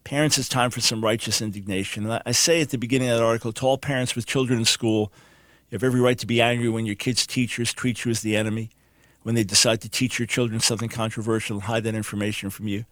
[0.04, 2.06] Parents, It's Time for Some Righteous Indignation.
[2.06, 4.66] And I say at the beginning of that article to all parents with children in
[4.66, 5.14] school,
[5.70, 8.36] you have every right to be angry when your kids' teachers treat you as the
[8.36, 8.72] enemy,
[9.24, 12.86] when they decide to teach your children something controversial and hide that information from you,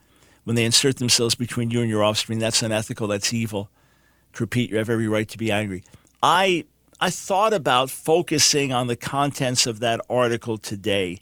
[0.43, 2.39] when they insert themselves between you and your offspring.
[2.39, 3.69] That's unethical, that's evil.
[4.33, 5.83] To repeat, you have every right to be angry.
[6.21, 6.65] I
[7.01, 11.19] I thought about focusing on the contents of that article today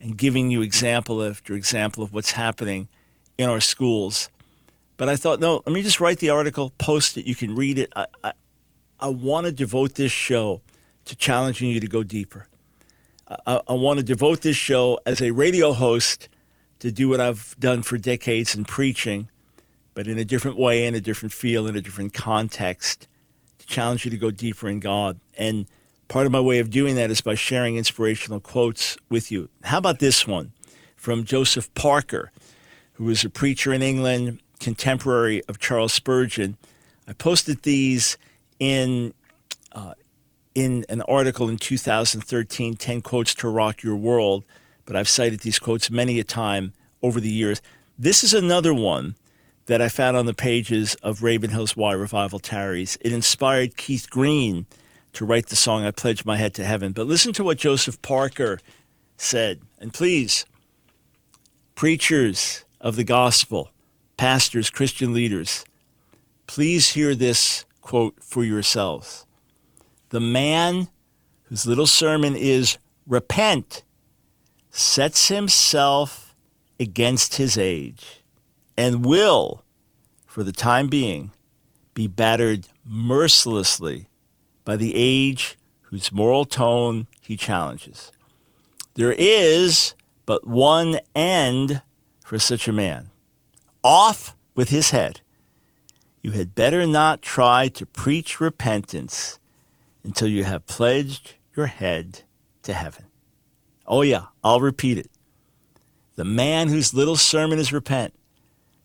[0.00, 2.88] and giving you example after example of what's happening
[3.36, 4.30] in our schools.
[4.96, 7.78] But I thought, no, let me just write the article, post it, you can read
[7.78, 7.92] it.
[7.96, 8.32] I, I,
[9.00, 10.62] I want to devote this show
[11.04, 12.46] to challenging you to go deeper.
[13.28, 16.28] I, I want to devote this show as a radio host
[16.80, 19.30] to do what I've done for decades in preaching,
[19.94, 23.08] but in a different way, in a different feel, in a different context,
[23.58, 25.18] to challenge you to go deeper in God.
[25.38, 25.66] And
[26.08, 29.48] part of my way of doing that is by sharing inspirational quotes with you.
[29.62, 30.52] How about this one
[30.96, 32.30] from Joseph Parker,
[32.94, 36.56] who was a preacher in England, contemporary of Charles Spurgeon?
[37.08, 38.18] I posted these
[38.58, 39.14] in
[39.72, 39.94] uh,
[40.54, 44.44] in an article in 2013, 10 Quotes to Rock Your World,
[44.86, 47.60] but I've cited these quotes many a time over the years.
[47.98, 49.16] This is another one
[49.66, 52.98] that I found on the pages of Ravenhill's Why Revival Tarries.
[53.00, 54.66] It inspired Keith Green
[55.14, 56.92] to write the song I Pledge My Head to Heaven.
[56.92, 58.60] But listen to what Joseph Parker
[59.16, 59.60] said.
[59.80, 60.44] And please,
[61.74, 63.70] preachers of the gospel,
[64.16, 65.64] pastors, Christian leaders,
[66.46, 69.24] please hear this quote for yourselves.
[70.14, 70.86] The man
[71.46, 73.82] whose little sermon is repent
[74.70, 76.36] sets himself
[76.78, 78.22] against his age
[78.76, 79.64] and will,
[80.24, 81.32] for the time being,
[81.94, 84.06] be battered mercilessly
[84.64, 88.12] by the age whose moral tone he challenges.
[88.94, 89.94] There is
[90.26, 91.82] but one end
[92.24, 93.10] for such a man
[93.82, 95.22] off with his head.
[96.22, 99.40] You had better not try to preach repentance
[100.04, 102.20] until you have pledged your head
[102.62, 103.06] to heaven.
[103.86, 105.10] Oh, yeah, I'll repeat it.
[106.16, 108.14] The man whose little sermon is repent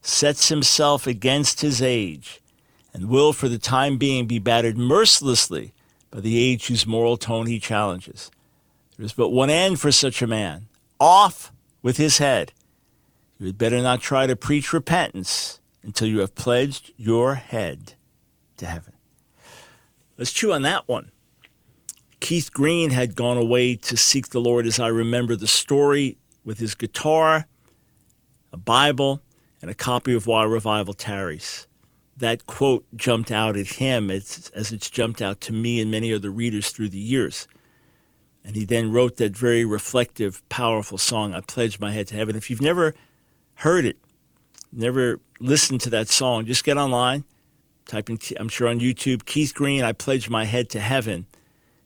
[0.01, 2.41] sets himself against his age
[2.93, 5.73] and will, for the time being, be battered mercilessly
[6.09, 8.31] by the age whose moral tone he challenges.
[8.97, 10.67] There is but one end for such a man
[10.99, 11.51] off
[11.81, 12.51] with his head.
[13.37, 17.93] You had better not try to preach repentance until you have pledged your head
[18.57, 18.93] to heaven.
[20.19, 21.11] Let's chew on that one.
[22.19, 26.59] Keith Green had gone away to seek the Lord, as I remember the story, with
[26.59, 27.47] his guitar,
[28.51, 29.21] a Bible,
[29.61, 31.67] and a copy of Why Revival Tarries.
[32.17, 36.13] That quote jumped out at him as, as it's jumped out to me and many
[36.13, 37.47] other readers through the years.
[38.43, 42.35] And he then wrote that very reflective, powerful song, I Pledge My Head to Heaven.
[42.35, 42.93] If you've never
[43.55, 43.95] heard it,
[44.73, 47.23] never listened to that song, just get online
[47.89, 51.25] Type in, I'm sure on YouTube, Keith Green, I pledge my head to heaven,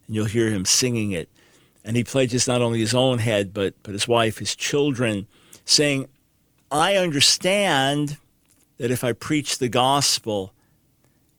[0.05, 1.29] and you'll hear him singing it.
[1.85, 5.27] And he pledges not only his own head, but, but his wife, his children,
[5.63, 6.09] saying,
[6.69, 8.17] I understand
[8.79, 10.53] that if I preach the gospel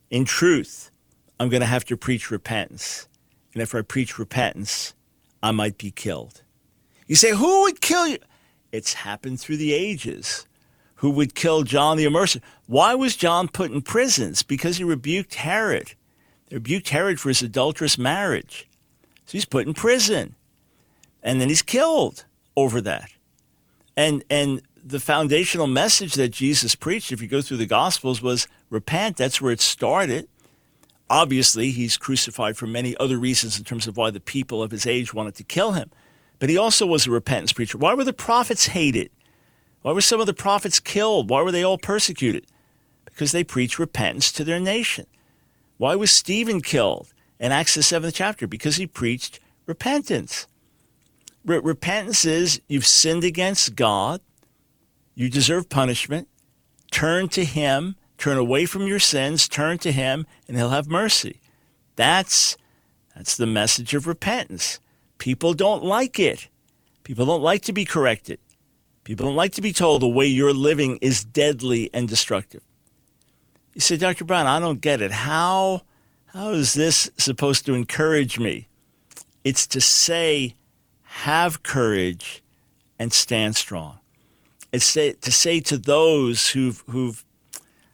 [0.09, 0.91] in truth,
[1.39, 3.07] I'm going to have to preach repentance.
[3.53, 4.95] And if I preach repentance,
[5.43, 6.43] I might be killed.
[7.07, 8.19] You say, Who would kill you?
[8.73, 10.47] It's happened through the ages
[11.05, 12.41] who would kill John the Immerser.
[12.65, 14.43] Why was John put in prisons?
[14.43, 15.93] Because he rebuked Herod.
[16.49, 18.67] He rebuked Herod for his adulterous marriage.
[19.27, 20.35] So he's put in prison.
[21.23, 22.25] And then he's killed
[22.57, 23.11] over that.
[23.95, 28.49] And and the foundational message that Jesus preached, if you go through the Gospels, was
[28.71, 29.19] repent.
[29.19, 30.27] That's where it started.
[31.11, 34.87] Obviously, he's crucified for many other reasons in terms of why the people of his
[34.87, 35.91] age wanted to kill him.
[36.39, 37.77] But he also was a repentance preacher.
[37.77, 39.11] Why were the prophets hated?
[39.85, 41.29] Why were some of the prophets killed?
[41.29, 42.47] Why were they all persecuted?
[43.05, 45.05] Because they preached repentance to their nation.
[45.77, 48.47] Why was Stephen killed in Acts the seventh chapter?
[48.47, 50.47] Because he preached repentance.
[51.45, 54.23] Re- repentance is you've sinned against God,
[55.15, 56.29] you deserve punishment,
[56.91, 61.43] turn to Him, turn away from your sins, turn to Him, and He'll have mercy.
[61.97, 62.57] That's
[63.15, 64.81] That's the message of repentance.
[65.19, 66.49] People don't like it.
[67.03, 68.39] People don't like to be corrected.
[69.05, 72.63] People don't like to be told the way you're living is deadly and destructive.
[73.75, 74.25] You say, Dr.
[74.25, 75.11] Brown, I don't get it.
[75.11, 75.83] How,
[76.27, 78.69] how is this supposed to encourage me?
[79.45, 80.55] It's to say,
[81.03, 82.43] have courage
[82.99, 83.99] and stand strong.
[84.73, 87.25] It's to say to those who've, who've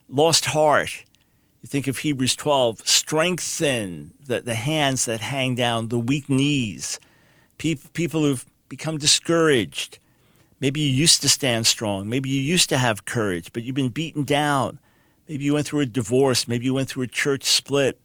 [0.09, 1.05] lost heart,
[1.63, 6.99] you think of Hebrews 12, strengthen the, the hands that hang down, the weak knees,
[7.59, 9.99] people, people who've become discouraged.
[10.61, 12.09] Maybe you used to stand strong.
[12.09, 14.79] Maybe you used to have courage, but you've been beaten down.
[15.29, 16.47] Maybe you went through a divorce.
[16.47, 17.99] Maybe you went through a church split.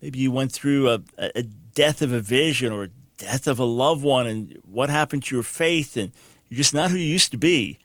[0.00, 2.88] Maybe you went through a, a death of a vision or
[3.18, 6.12] death of a loved one, and what happened to your faith, and
[6.48, 7.78] you're just not who you used to be.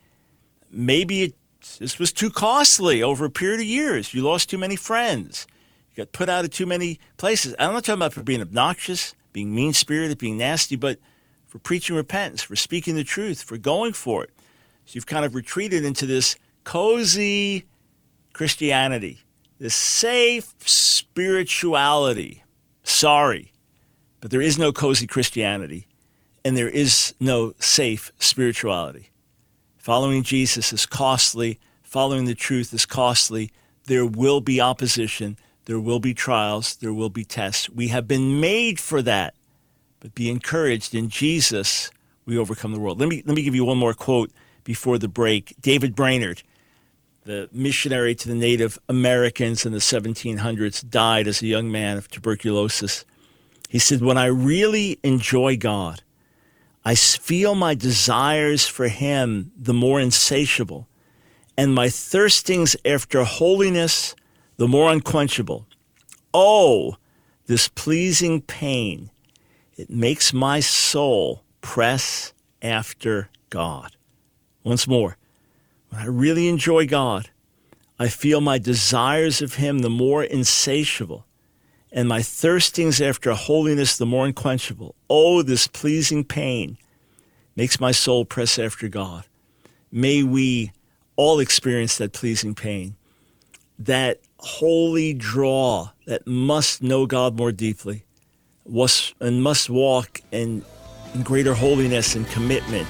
[0.70, 1.36] Maybe it,
[1.80, 4.14] this was too costly over a period of years.
[4.14, 5.48] You lost too many friends.
[5.96, 7.56] You got put out of too many places.
[7.58, 11.00] I'm not talking about for being obnoxious, being mean spirited, being nasty, but
[11.52, 14.30] for preaching repentance, for speaking the truth, for going for it.
[14.86, 17.66] So you've kind of retreated into this cozy
[18.32, 19.20] Christianity,
[19.60, 22.46] this safe spirituality.
[22.84, 23.52] Sorry,
[24.22, 25.88] but there is no cozy Christianity
[26.46, 29.10] and there is no safe spirituality.
[29.78, 33.52] Following Jesus is costly, following the truth is costly.
[33.88, 37.70] There will be opposition, there will be trials, there will be tests.
[37.70, 39.34] We have been made for that.
[40.02, 41.92] But be encouraged in Jesus,
[42.26, 43.00] we overcome the world.
[43.00, 44.32] Let me let me give you one more quote
[44.64, 45.56] before the break.
[45.62, 46.44] David Brainerd,
[47.24, 52.10] the missionary to the Native Americans in the 1700s, died as a young man of
[52.10, 53.06] tuberculosis.
[53.70, 56.02] He said, When I really enjoy God,
[56.84, 60.88] I feel my desires for Him the more insatiable,
[61.56, 64.16] and my thirstings after holiness
[64.58, 65.68] the more unquenchable.
[66.34, 66.98] Oh,
[67.46, 69.12] this pleasing pain!
[69.82, 73.96] It makes my soul press after God.
[74.64, 75.18] Once more,
[75.90, 77.32] when I really enjoy God,
[77.98, 81.26] I feel my desires of Him the more insatiable,
[81.92, 84.94] and my thirstings after holiness the more unquenchable.
[85.10, 86.78] Oh, this pleasing pain
[87.56, 89.26] makes my soul press after God.
[89.92, 90.74] May we
[91.16, 92.98] all experience that pleasing pain,
[93.80, 98.06] that holy draw that must know God more deeply
[98.66, 100.64] was, and must walk in,
[101.14, 102.88] in greater holiness and commitment.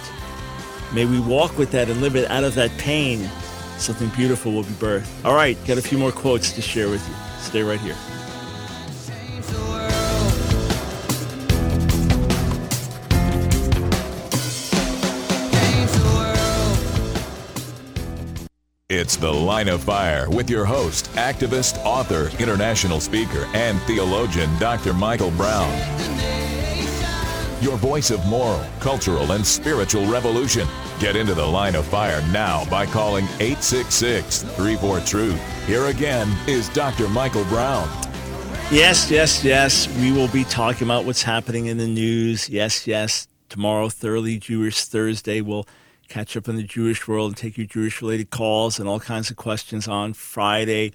[0.94, 3.30] May we walk with that and live it out of that pain.
[3.78, 5.10] Something beautiful will be birthed.
[5.26, 7.16] All right, got a few more quotes to share with you.
[7.40, 7.96] Stay right here.
[19.12, 24.94] It's The Line of Fire with your host, activist, author, international speaker, and theologian, Dr.
[24.94, 25.70] Michael Brown.
[27.60, 30.66] Your voice of moral, cultural, and spiritual revolution.
[31.02, 35.66] Get into the line of fire now by calling 866 34 Truth.
[35.68, 37.10] Here again is Dr.
[37.10, 37.90] Michael Brown.
[38.72, 39.94] Yes, yes, yes.
[39.98, 42.48] We will be talking about what's happening in the news.
[42.48, 43.28] Yes, yes.
[43.50, 45.68] Tomorrow, Thoroughly Jewish Thursday, we'll
[46.12, 49.32] catch up in the Jewish world and take your Jewish related calls and all kinds
[49.32, 50.92] of questions on Friday.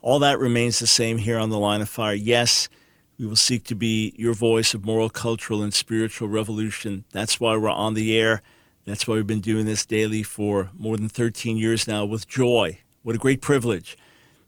[0.00, 2.14] All that remains the same here on the line of fire.
[2.14, 2.70] Yes,
[3.18, 7.04] we will seek to be your voice of moral, cultural, and spiritual revolution.
[7.12, 8.40] That's why we're on the air.
[8.86, 12.78] That's why we've been doing this daily for more than 13 years now with joy.
[13.02, 13.98] What a great privilege.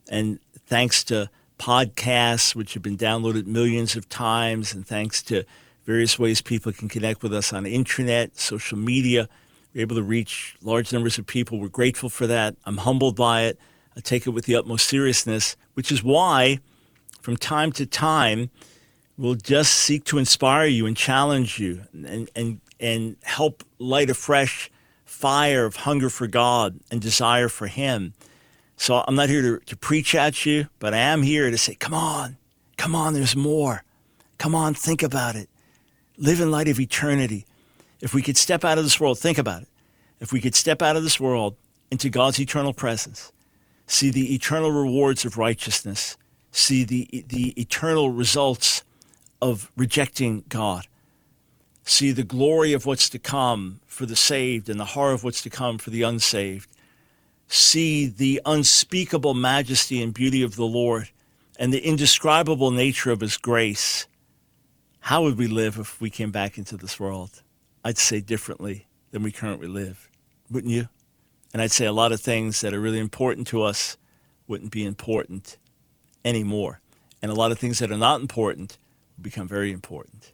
[0.09, 5.45] And thanks to podcasts, which have been downloaded millions of times, and thanks to
[5.85, 9.29] various ways people can connect with us on the internet, social media
[9.77, 11.61] we're able to reach large numbers of people.
[11.61, 12.57] We're grateful for that.
[12.65, 13.59] I'm humbled by it.
[13.95, 16.61] I take it with the utmost seriousness, which is why,
[17.21, 18.49] from time to time,
[19.19, 24.15] we'll just seek to inspire you and challenge you and, and, and help light a
[24.15, 24.71] fresh
[25.05, 28.15] fire of hunger for God and desire for Him.
[28.79, 31.75] So I'm not here to, to preach at you, but I am here to say,
[31.75, 32.39] come on,
[32.79, 33.85] come on, there's more.
[34.39, 35.51] Come on, think about it.
[36.17, 37.45] Live in light of eternity.
[38.01, 39.69] If we could step out of this world, think about it.
[40.21, 41.57] If we could step out of this world
[41.91, 43.33] into God's eternal presence,
[43.87, 46.17] see the eternal rewards of righteousness,
[46.51, 48.83] see the, the eternal results
[49.41, 50.87] of rejecting God,
[51.85, 55.43] see the glory of what's to come for the saved and the horror of what's
[55.43, 56.69] to come for the unsaved,
[57.49, 61.11] see the unspeakable majesty and beauty of the Lord
[61.59, 64.07] and the indescribable nature of his grace,
[65.01, 67.43] how would we live if we came back into this world?
[67.87, 70.11] I'd say differently than we currently live,
[70.51, 70.89] wouldn't you?
[71.53, 73.97] And I'd say a lot of things that are really important to us
[74.49, 75.57] wouldn't be important
[76.25, 76.81] anymore.
[77.23, 78.77] And a lot of things that are not important
[79.23, 80.33] become very important.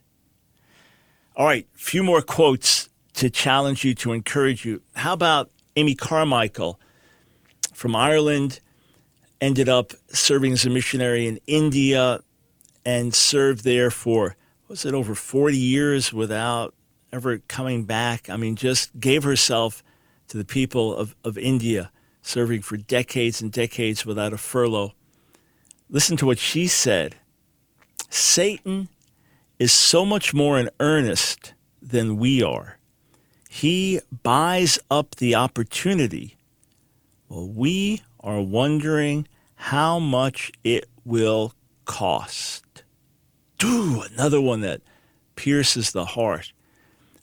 [1.35, 4.81] All right, a few more quotes to challenge you, to encourage you.
[4.95, 6.79] How about Amy Carmichael
[7.71, 8.61] from Ireland?
[9.39, 12.21] Ended up serving as a missionary in India
[12.83, 14.37] and served there for,
[14.67, 16.73] was it over 40 years without
[17.13, 18.29] ever coming back?
[18.29, 19.83] I mean, just gave herself
[20.27, 21.91] to the people of, of India,
[22.21, 24.93] serving for decades and decades without a furlough.
[25.89, 27.15] Listen to what she said
[28.09, 28.89] Satan
[29.59, 32.79] is so much more in earnest than we are.
[33.49, 36.37] He buys up the opportunity
[37.27, 41.53] while we are wondering how much it will
[41.85, 42.83] cost.
[43.63, 44.81] Ooh, another one that
[45.35, 46.53] pierces the heart.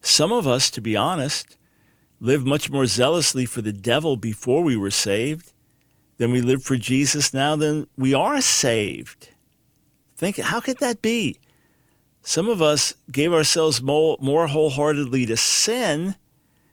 [0.02, 1.56] Some of us, to be honest,
[2.20, 5.52] lived much more zealously for the devil before we were saved
[6.18, 9.30] than we live for Jesus now than we are saved.
[10.16, 11.38] Think, how could that be?
[12.22, 16.16] Some of us gave ourselves more, more wholeheartedly to sin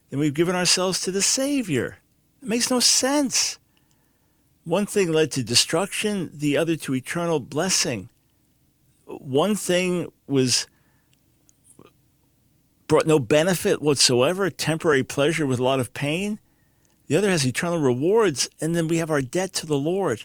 [0.10, 2.00] than we've given ourselves to the Savior.
[2.42, 3.58] It makes no sense.
[4.66, 8.10] One thing led to destruction, the other to eternal blessing.
[9.06, 10.68] One thing was
[12.88, 16.40] brought no benefit whatsoever, temporary pleasure with a lot of pain.
[17.08, 20.24] The other has eternal rewards, and then we have our debt to the Lord.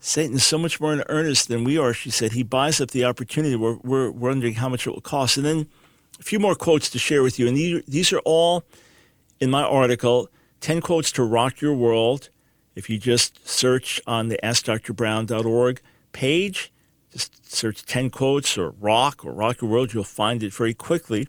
[0.00, 2.32] Satan is so much more in earnest than we are, she said.
[2.32, 3.56] He buys up the opportunity.
[3.56, 5.36] We're, we're wondering how much it will cost.
[5.36, 5.68] And then
[6.20, 7.48] a few more quotes to share with you.
[7.48, 8.64] And these, these are all
[9.40, 10.28] in my article
[10.60, 12.30] 10 quotes to rock your world.
[12.74, 15.80] If you just search on the AskDrBrown.org
[16.12, 16.72] page,
[17.16, 21.26] just search 10 quotes or rock or rock your world, you'll find it very quickly.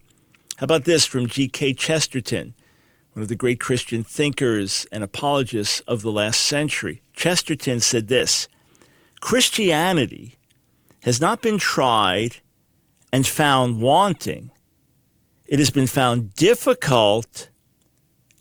[0.57, 1.73] How about this from G.K.
[1.75, 2.53] Chesterton,
[3.13, 7.01] one of the great Christian thinkers and apologists of the last century?
[7.13, 8.49] Chesterton said this
[9.21, 10.35] Christianity
[11.03, 12.37] has not been tried
[13.13, 14.51] and found wanting,
[15.45, 17.49] it has been found difficult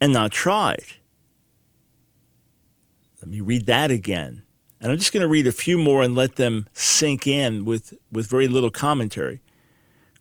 [0.01, 0.84] and not tried.
[3.20, 4.42] Let me read that again.
[4.87, 7.93] And I'm just going to read a few more and let them sink in with,
[8.12, 9.41] with very little commentary.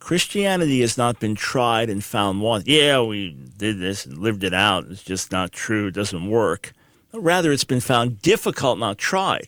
[0.00, 2.74] Christianity has not been tried and found wanting.
[2.74, 4.86] Yeah, we did this and lived it out.
[4.90, 5.86] It's just not true.
[5.86, 6.72] It doesn't work.
[7.12, 9.46] Rather, it's been found difficult, not tried.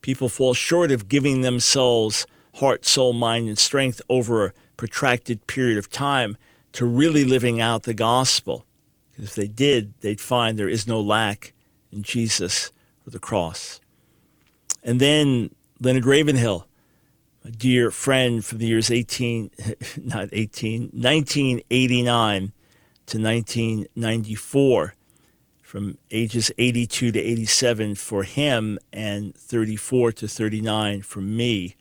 [0.00, 5.78] People fall short of giving themselves heart, soul, mind, and strength over a protracted period
[5.78, 6.36] of time
[6.72, 8.66] to really living out the gospel.
[9.16, 11.52] If they did, they'd find there is no lack
[11.92, 12.72] in Jesus
[13.06, 13.78] or the cross.
[14.84, 16.68] And then Leonard Ravenhill,
[17.42, 19.50] a dear friend from the years 18,
[20.02, 22.52] not 18, 1989
[23.06, 24.94] to 1994
[25.62, 31.74] from ages 82 to 87 for him and 34 to 39 for me.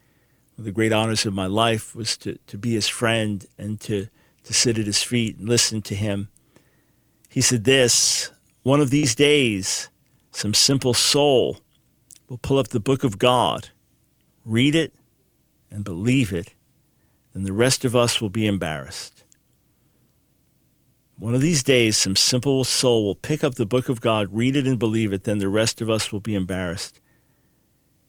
[0.56, 3.80] One of the great honors of my life was to, to be his friend and
[3.82, 4.08] to,
[4.46, 6.30] to sit at his feet and listen to him.
[7.30, 8.32] He said this
[8.64, 9.90] One of these days,
[10.32, 11.60] some simple soul
[12.34, 13.70] will pull up the book of God,
[14.44, 14.92] read it,
[15.70, 16.56] and believe it,
[17.32, 19.24] and the rest of us will be embarrassed.
[21.20, 24.56] One of these days, some simple soul will pick up the book of God, read
[24.56, 27.00] it, and believe it, then the rest of us will be embarrassed.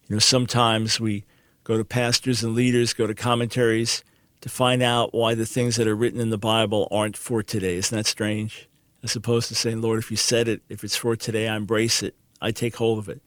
[0.08, 1.26] You know, sometimes we
[1.62, 4.02] go to pastors and leaders, go to commentaries
[4.40, 7.76] to find out why the things that are written in the Bible aren't for today.
[7.76, 8.70] Isn't that strange?
[9.02, 12.02] As opposed to saying, Lord, if you said it, if it's for today, I embrace
[12.02, 13.20] it, I take hold of it.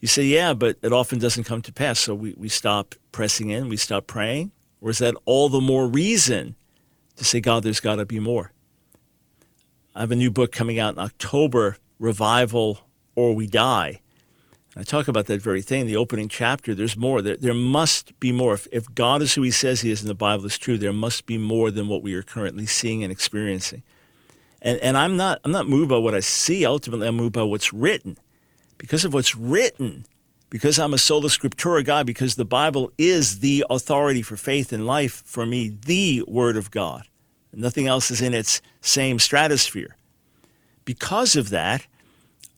[0.00, 2.00] You say, yeah, but it often doesn't come to pass.
[2.00, 4.52] So we, we stop pressing in, we stop praying.
[4.80, 6.56] Or is that all the more reason
[7.16, 8.52] to say, God, there's got to be more?
[9.94, 12.80] I have a new book coming out in October, Revival
[13.14, 14.00] or We Die.
[14.76, 16.74] I talk about that very thing, the opening chapter.
[16.74, 17.20] There's more.
[17.20, 18.54] There, there must be more.
[18.54, 20.92] If, if God is who he says he is and the Bible is true, there
[20.92, 23.82] must be more than what we are currently seeing and experiencing.
[24.62, 26.64] And, and I'm, not, I'm not moved by what I see.
[26.64, 28.16] Ultimately, I'm moved by what's written.
[28.80, 30.06] Because of what's written,
[30.48, 34.86] because I'm a sola scriptura guy, because the Bible is the authority for faith and
[34.86, 37.06] life for me, the Word of God.
[37.52, 39.96] Nothing else is in its same stratosphere.
[40.86, 41.86] Because of that,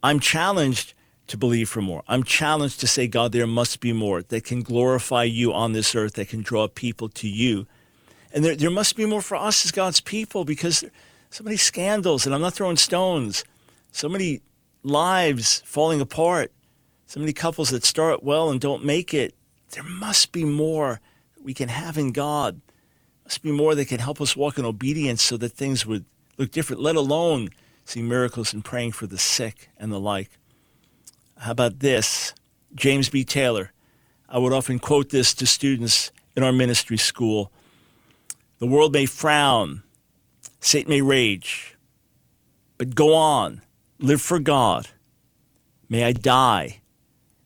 [0.00, 0.94] I'm challenged
[1.26, 2.04] to believe for more.
[2.06, 5.92] I'm challenged to say, God, there must be more that can glorify you on this
[5.96, 7.66] earth, that can draw people to you.
[8.32, 10.84] And there, there must be more for us as God's people because
[11.30, 13.44] so many scandals, and I'm not throwing stones,
[13.90, 14.40] so many
[14.82, 16.52] lives falling apart,
[17.06, 19.34] so many couples that start well and don't make it.
[19.70, 21.00] There must be more
[21.34, 24.58] that we can have in God There must be more that can help us walk
[24.58, 26.04] in obedience so that things would
[26.38, 27.50] look different, let alone
[27.84, 30.30] see miracles and praying for the sick and the like.
[31.38, 32.34] How about this?
[32.74, 33.24] James B.
[33.24, 33.72] Taylor.
[34.28, 37.52] I would often quote this to students in our ministry school.
[38.58, 39.82] The world may frown,
[40.60, 41.76] Satan may rage,
[42.78, 43.60] but go on,
[44.02, 44.88] live for God.
[45.88, 46.82] May I die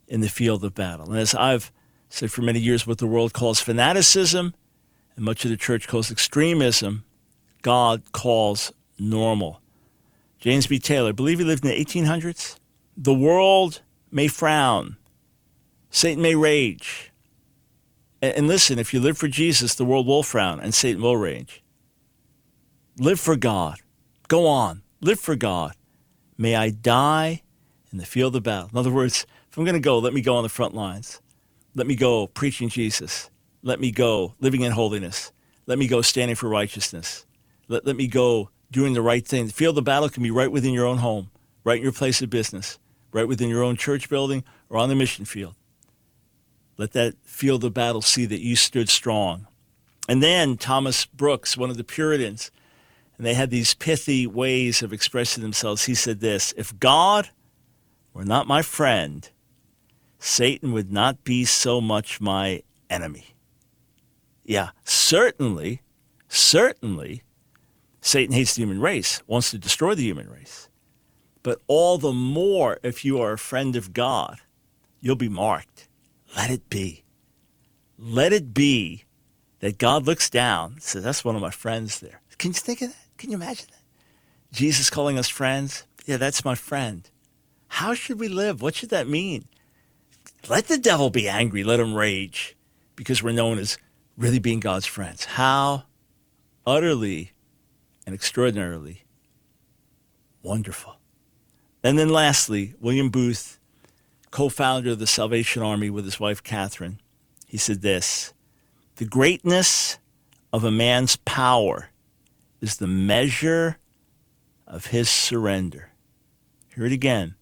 [0.08, 1.10] in the field of battle.
[1.10, 1.70] And as I've
[2.08, 4.54] said for many years, what the world calls fanaticism
[5.16, 7.04] and much of the church calls extremism,
[7.62, 9.60] God calls normal.
[10.38, 10.78] James B.
[10.78, 12.56] Taylor, I believe he lived in the 1800s.
[12.96, 14.96] The world may frown,
[15.90, 17.12] Satan may rage.
[18.22, 21.62] And listen, if you live for Jesus, the world will frown and Satan will rage.
[22.98, 23.78] Live for God.
[24.28, 24.82] Go on.
[25.00, 25.74] Live for God.
[26.38, 27.42] May I die
[27.90, 28.68] in the field of battle.
[28.72, 31.20] In other words, if I'm going to go, let me go on the front lines.
[31.74, 33.30] Let me go preaching Jesus.
[33.62, 35.32] Let me go living in holiness.
[35.66, 37.26] Let me go standing for righteousness.
[37.68, 39.46] Let, let me go doing the right thing.
[39.46, 41.30] The field of battle can be right within your own home,
[41.64, 42.78] right in your place of business,
[43.12, 45.54] right within your own church building or on the mission field.
[46.78, 49.46] Let that field of battle see that you stood strong.
[50.08, 52.50] And then Thomas Brooks, one of the Puritans,
[53.16, 55.84] and they had these pithy ways of expressing themselves.
[55.84, 57.30] He said this If God
[58.12, 59.28] were not my friend,
[60.18, 63.34] Satan would not be so much my enemy.
[64.44, 65.82] Yeah, certainly,
[66.28, 67.22] certainly,
[68.00, 70.68] Satan hates the human race, wants to destroy the human race.
[71.42, 74.38] But all the more if you are a friend of God,
[75.00, 75.88] you'll be marked.
[76.36, 77.04] Let it be.
[77.98, 79.04] Let it be
[79.60, 82.20] that God looks down and says, That's one of my friends there.
[82.38, 83.05] Can you think of that?
[83.16, 83.82] Can you imagine that?
[84.52, 85.84] Jesus calling us friends?
[86.04, 87.08] Yeah, that's my friend.
[87.68, 88.62] How should we live?
[88.62, 89.46] What should that mean?
[90.48, 92.56] Let the devil be angry, let him rage,
[92.94, 93.78] because we're known as
[94.16, 95.24] really being God's friends.
[95.24, 95.84] How
[96.64, 97.32] utterly
[98.06, 99.02] and extraordinarily
[100.42, 100.96] wonderful.
[101.82, 103.58] And then lastly, William Booth,
[104.30, 107.00] co founder of the Salvation Army with his wife Catherine,
[107.46, 108.32] he said this
[108.96, 109.98] The greatness
[110.52, 111.90] of a man's power
[112.60, 113.78] is the measure
[114.66, 115.90] of his surrender.
[116.74, 117.34] Hear it again.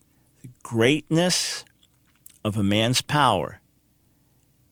[0.43, 1.65] The greatness
[2.45, 3.61] of a man's power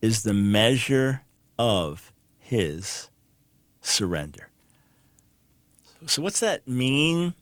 [0.01, 1.23] is the measure
[1.57, 3.09] of his
[3.81, 4.49] surrender.
[6.05, 7.33] So, what's that mean?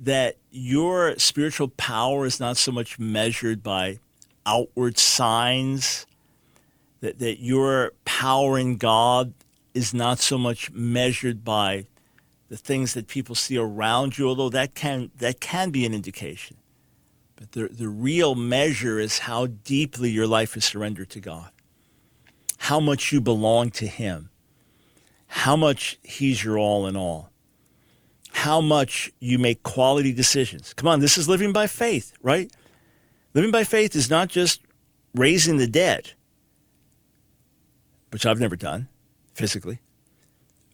[0.00, 3.98] That your spiritual power is not so much measured by
[4.46, 6.06] outward signs,
[7.00, 9.32] that, that your power in God
[9.78, 11.86] is not so much measured by
[12.48, 16.56] the things that people see around you, although that can, that can be an indication.
[17.36, 21.50] But the, the real measure is how deeply your life is surrendered to God,
[22.58, 24.30] how much you belong to Him,
[25.28, 27.30] how much He's your all in all,
[28.32, 30.74] how much you make quality decisions.
[30.74, 32.50] Come on, this is living by faith, right?
[33.32, 34.60] Living by faith is not just
[35.14, 36.10] raising the dead,
[38.10, 38.88] which I've never done
[39.38, 39.78] physically.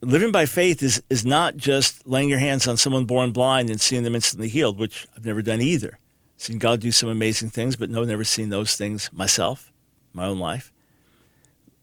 [0.01, 3.81] Living by faith is, is not just laying your hands on someone born blind and
[3.81, 5.99] seeing them instantly healed, which I've never done either
[6.45, 9.73] seen God do some amazing things, but no, never seen those things myself,
[10.12, 10.73] my own life.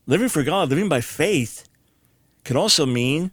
[0.05, 1.67] Living for God, living by faith,
[2.43, 3.31] can also mean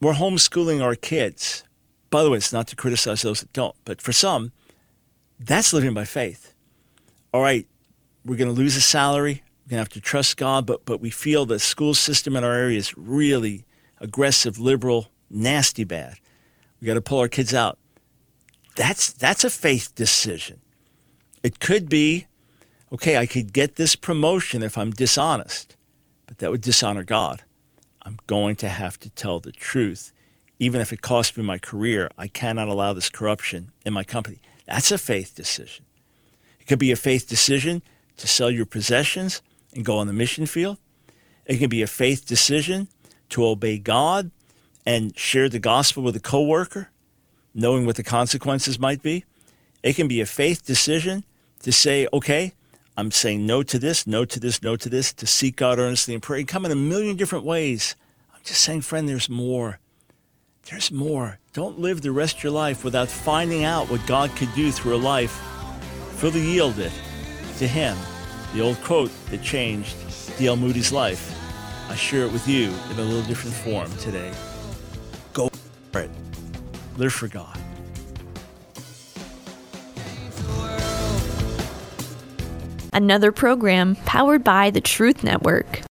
[0.00, 1.64] we're homeschooling our kids.
[2.10, 4.52] By the way, it's not to criticize those that don't, but for some,
[5.38, 6.54] that's living by faith.
[7.32, 7.66] All right,
[8.24, 9.42] we're going to lose a salary.
[9.72, 12.52] Going to have to trust God, but, but we feel the school system in our
[12.52, 13.64] area is really
[14.00, 16.18] aggressive, liberal, nasty bad.
[16.78, 17.78] We got to pull our kids out
[18.74, 20.60] that's that's a faith decision.
[21.42, 22.26] It could be,
[22.92, 25.76] okay, I could get this promotion if I'm dishonest,
[26.26, 27.42] but that would dishonor God.
[28.02, 30.12] I'm going to have to tell the truth.
[30.58, 34.38] Even if it costs me my career, I cannot allow this corruption in my company.
[34.66, 35.84] That's a faith decision.
[36.60, 37.82] It could be a faith decision
[38.18, 39.42] to sell your possessions
[39.74, 40.78] and go on the mission field.
[41.46, 42.88] It can be a faith decision
[43.30, 44.30] to obey God
[44.84, 46.90] and share the gospel with a coworker
[47.54, 49.24] knowing what the consequences might be.
[49.82, 51.24] It can be a faith decision
[51.60, 52.52] to say, okay,
[52.96, 56.14] I'm saying no to this, no to this, no to this, to seek God earnestly
[56.14, 56.40] and pray.
[56.40, 57.96] It come in a million different ways.
[58.34, 59.78] I'm just saying, friend, there's more.
[60.70, 61.38] There's more.
[61.52, 64.96] Don't live the rest of your life without finding out what God could do through
[64.96, 65.32] a life
[66.16, 66.92] fully yielded
[67.58, 67.96] to Him.
[68.52, 69.96] The old quote that changed
[70.38, 70.56] D.L.
[70.56, 71.38] Moody's life.
[71.88, 74.32] I share it with you in a little different form today.
[75.32, 75.50] Go
[75.90, 76.10] for it.
[76.96, 77.58] Live for God.
[82.92, 85.82] Another program powered by the Truth Network.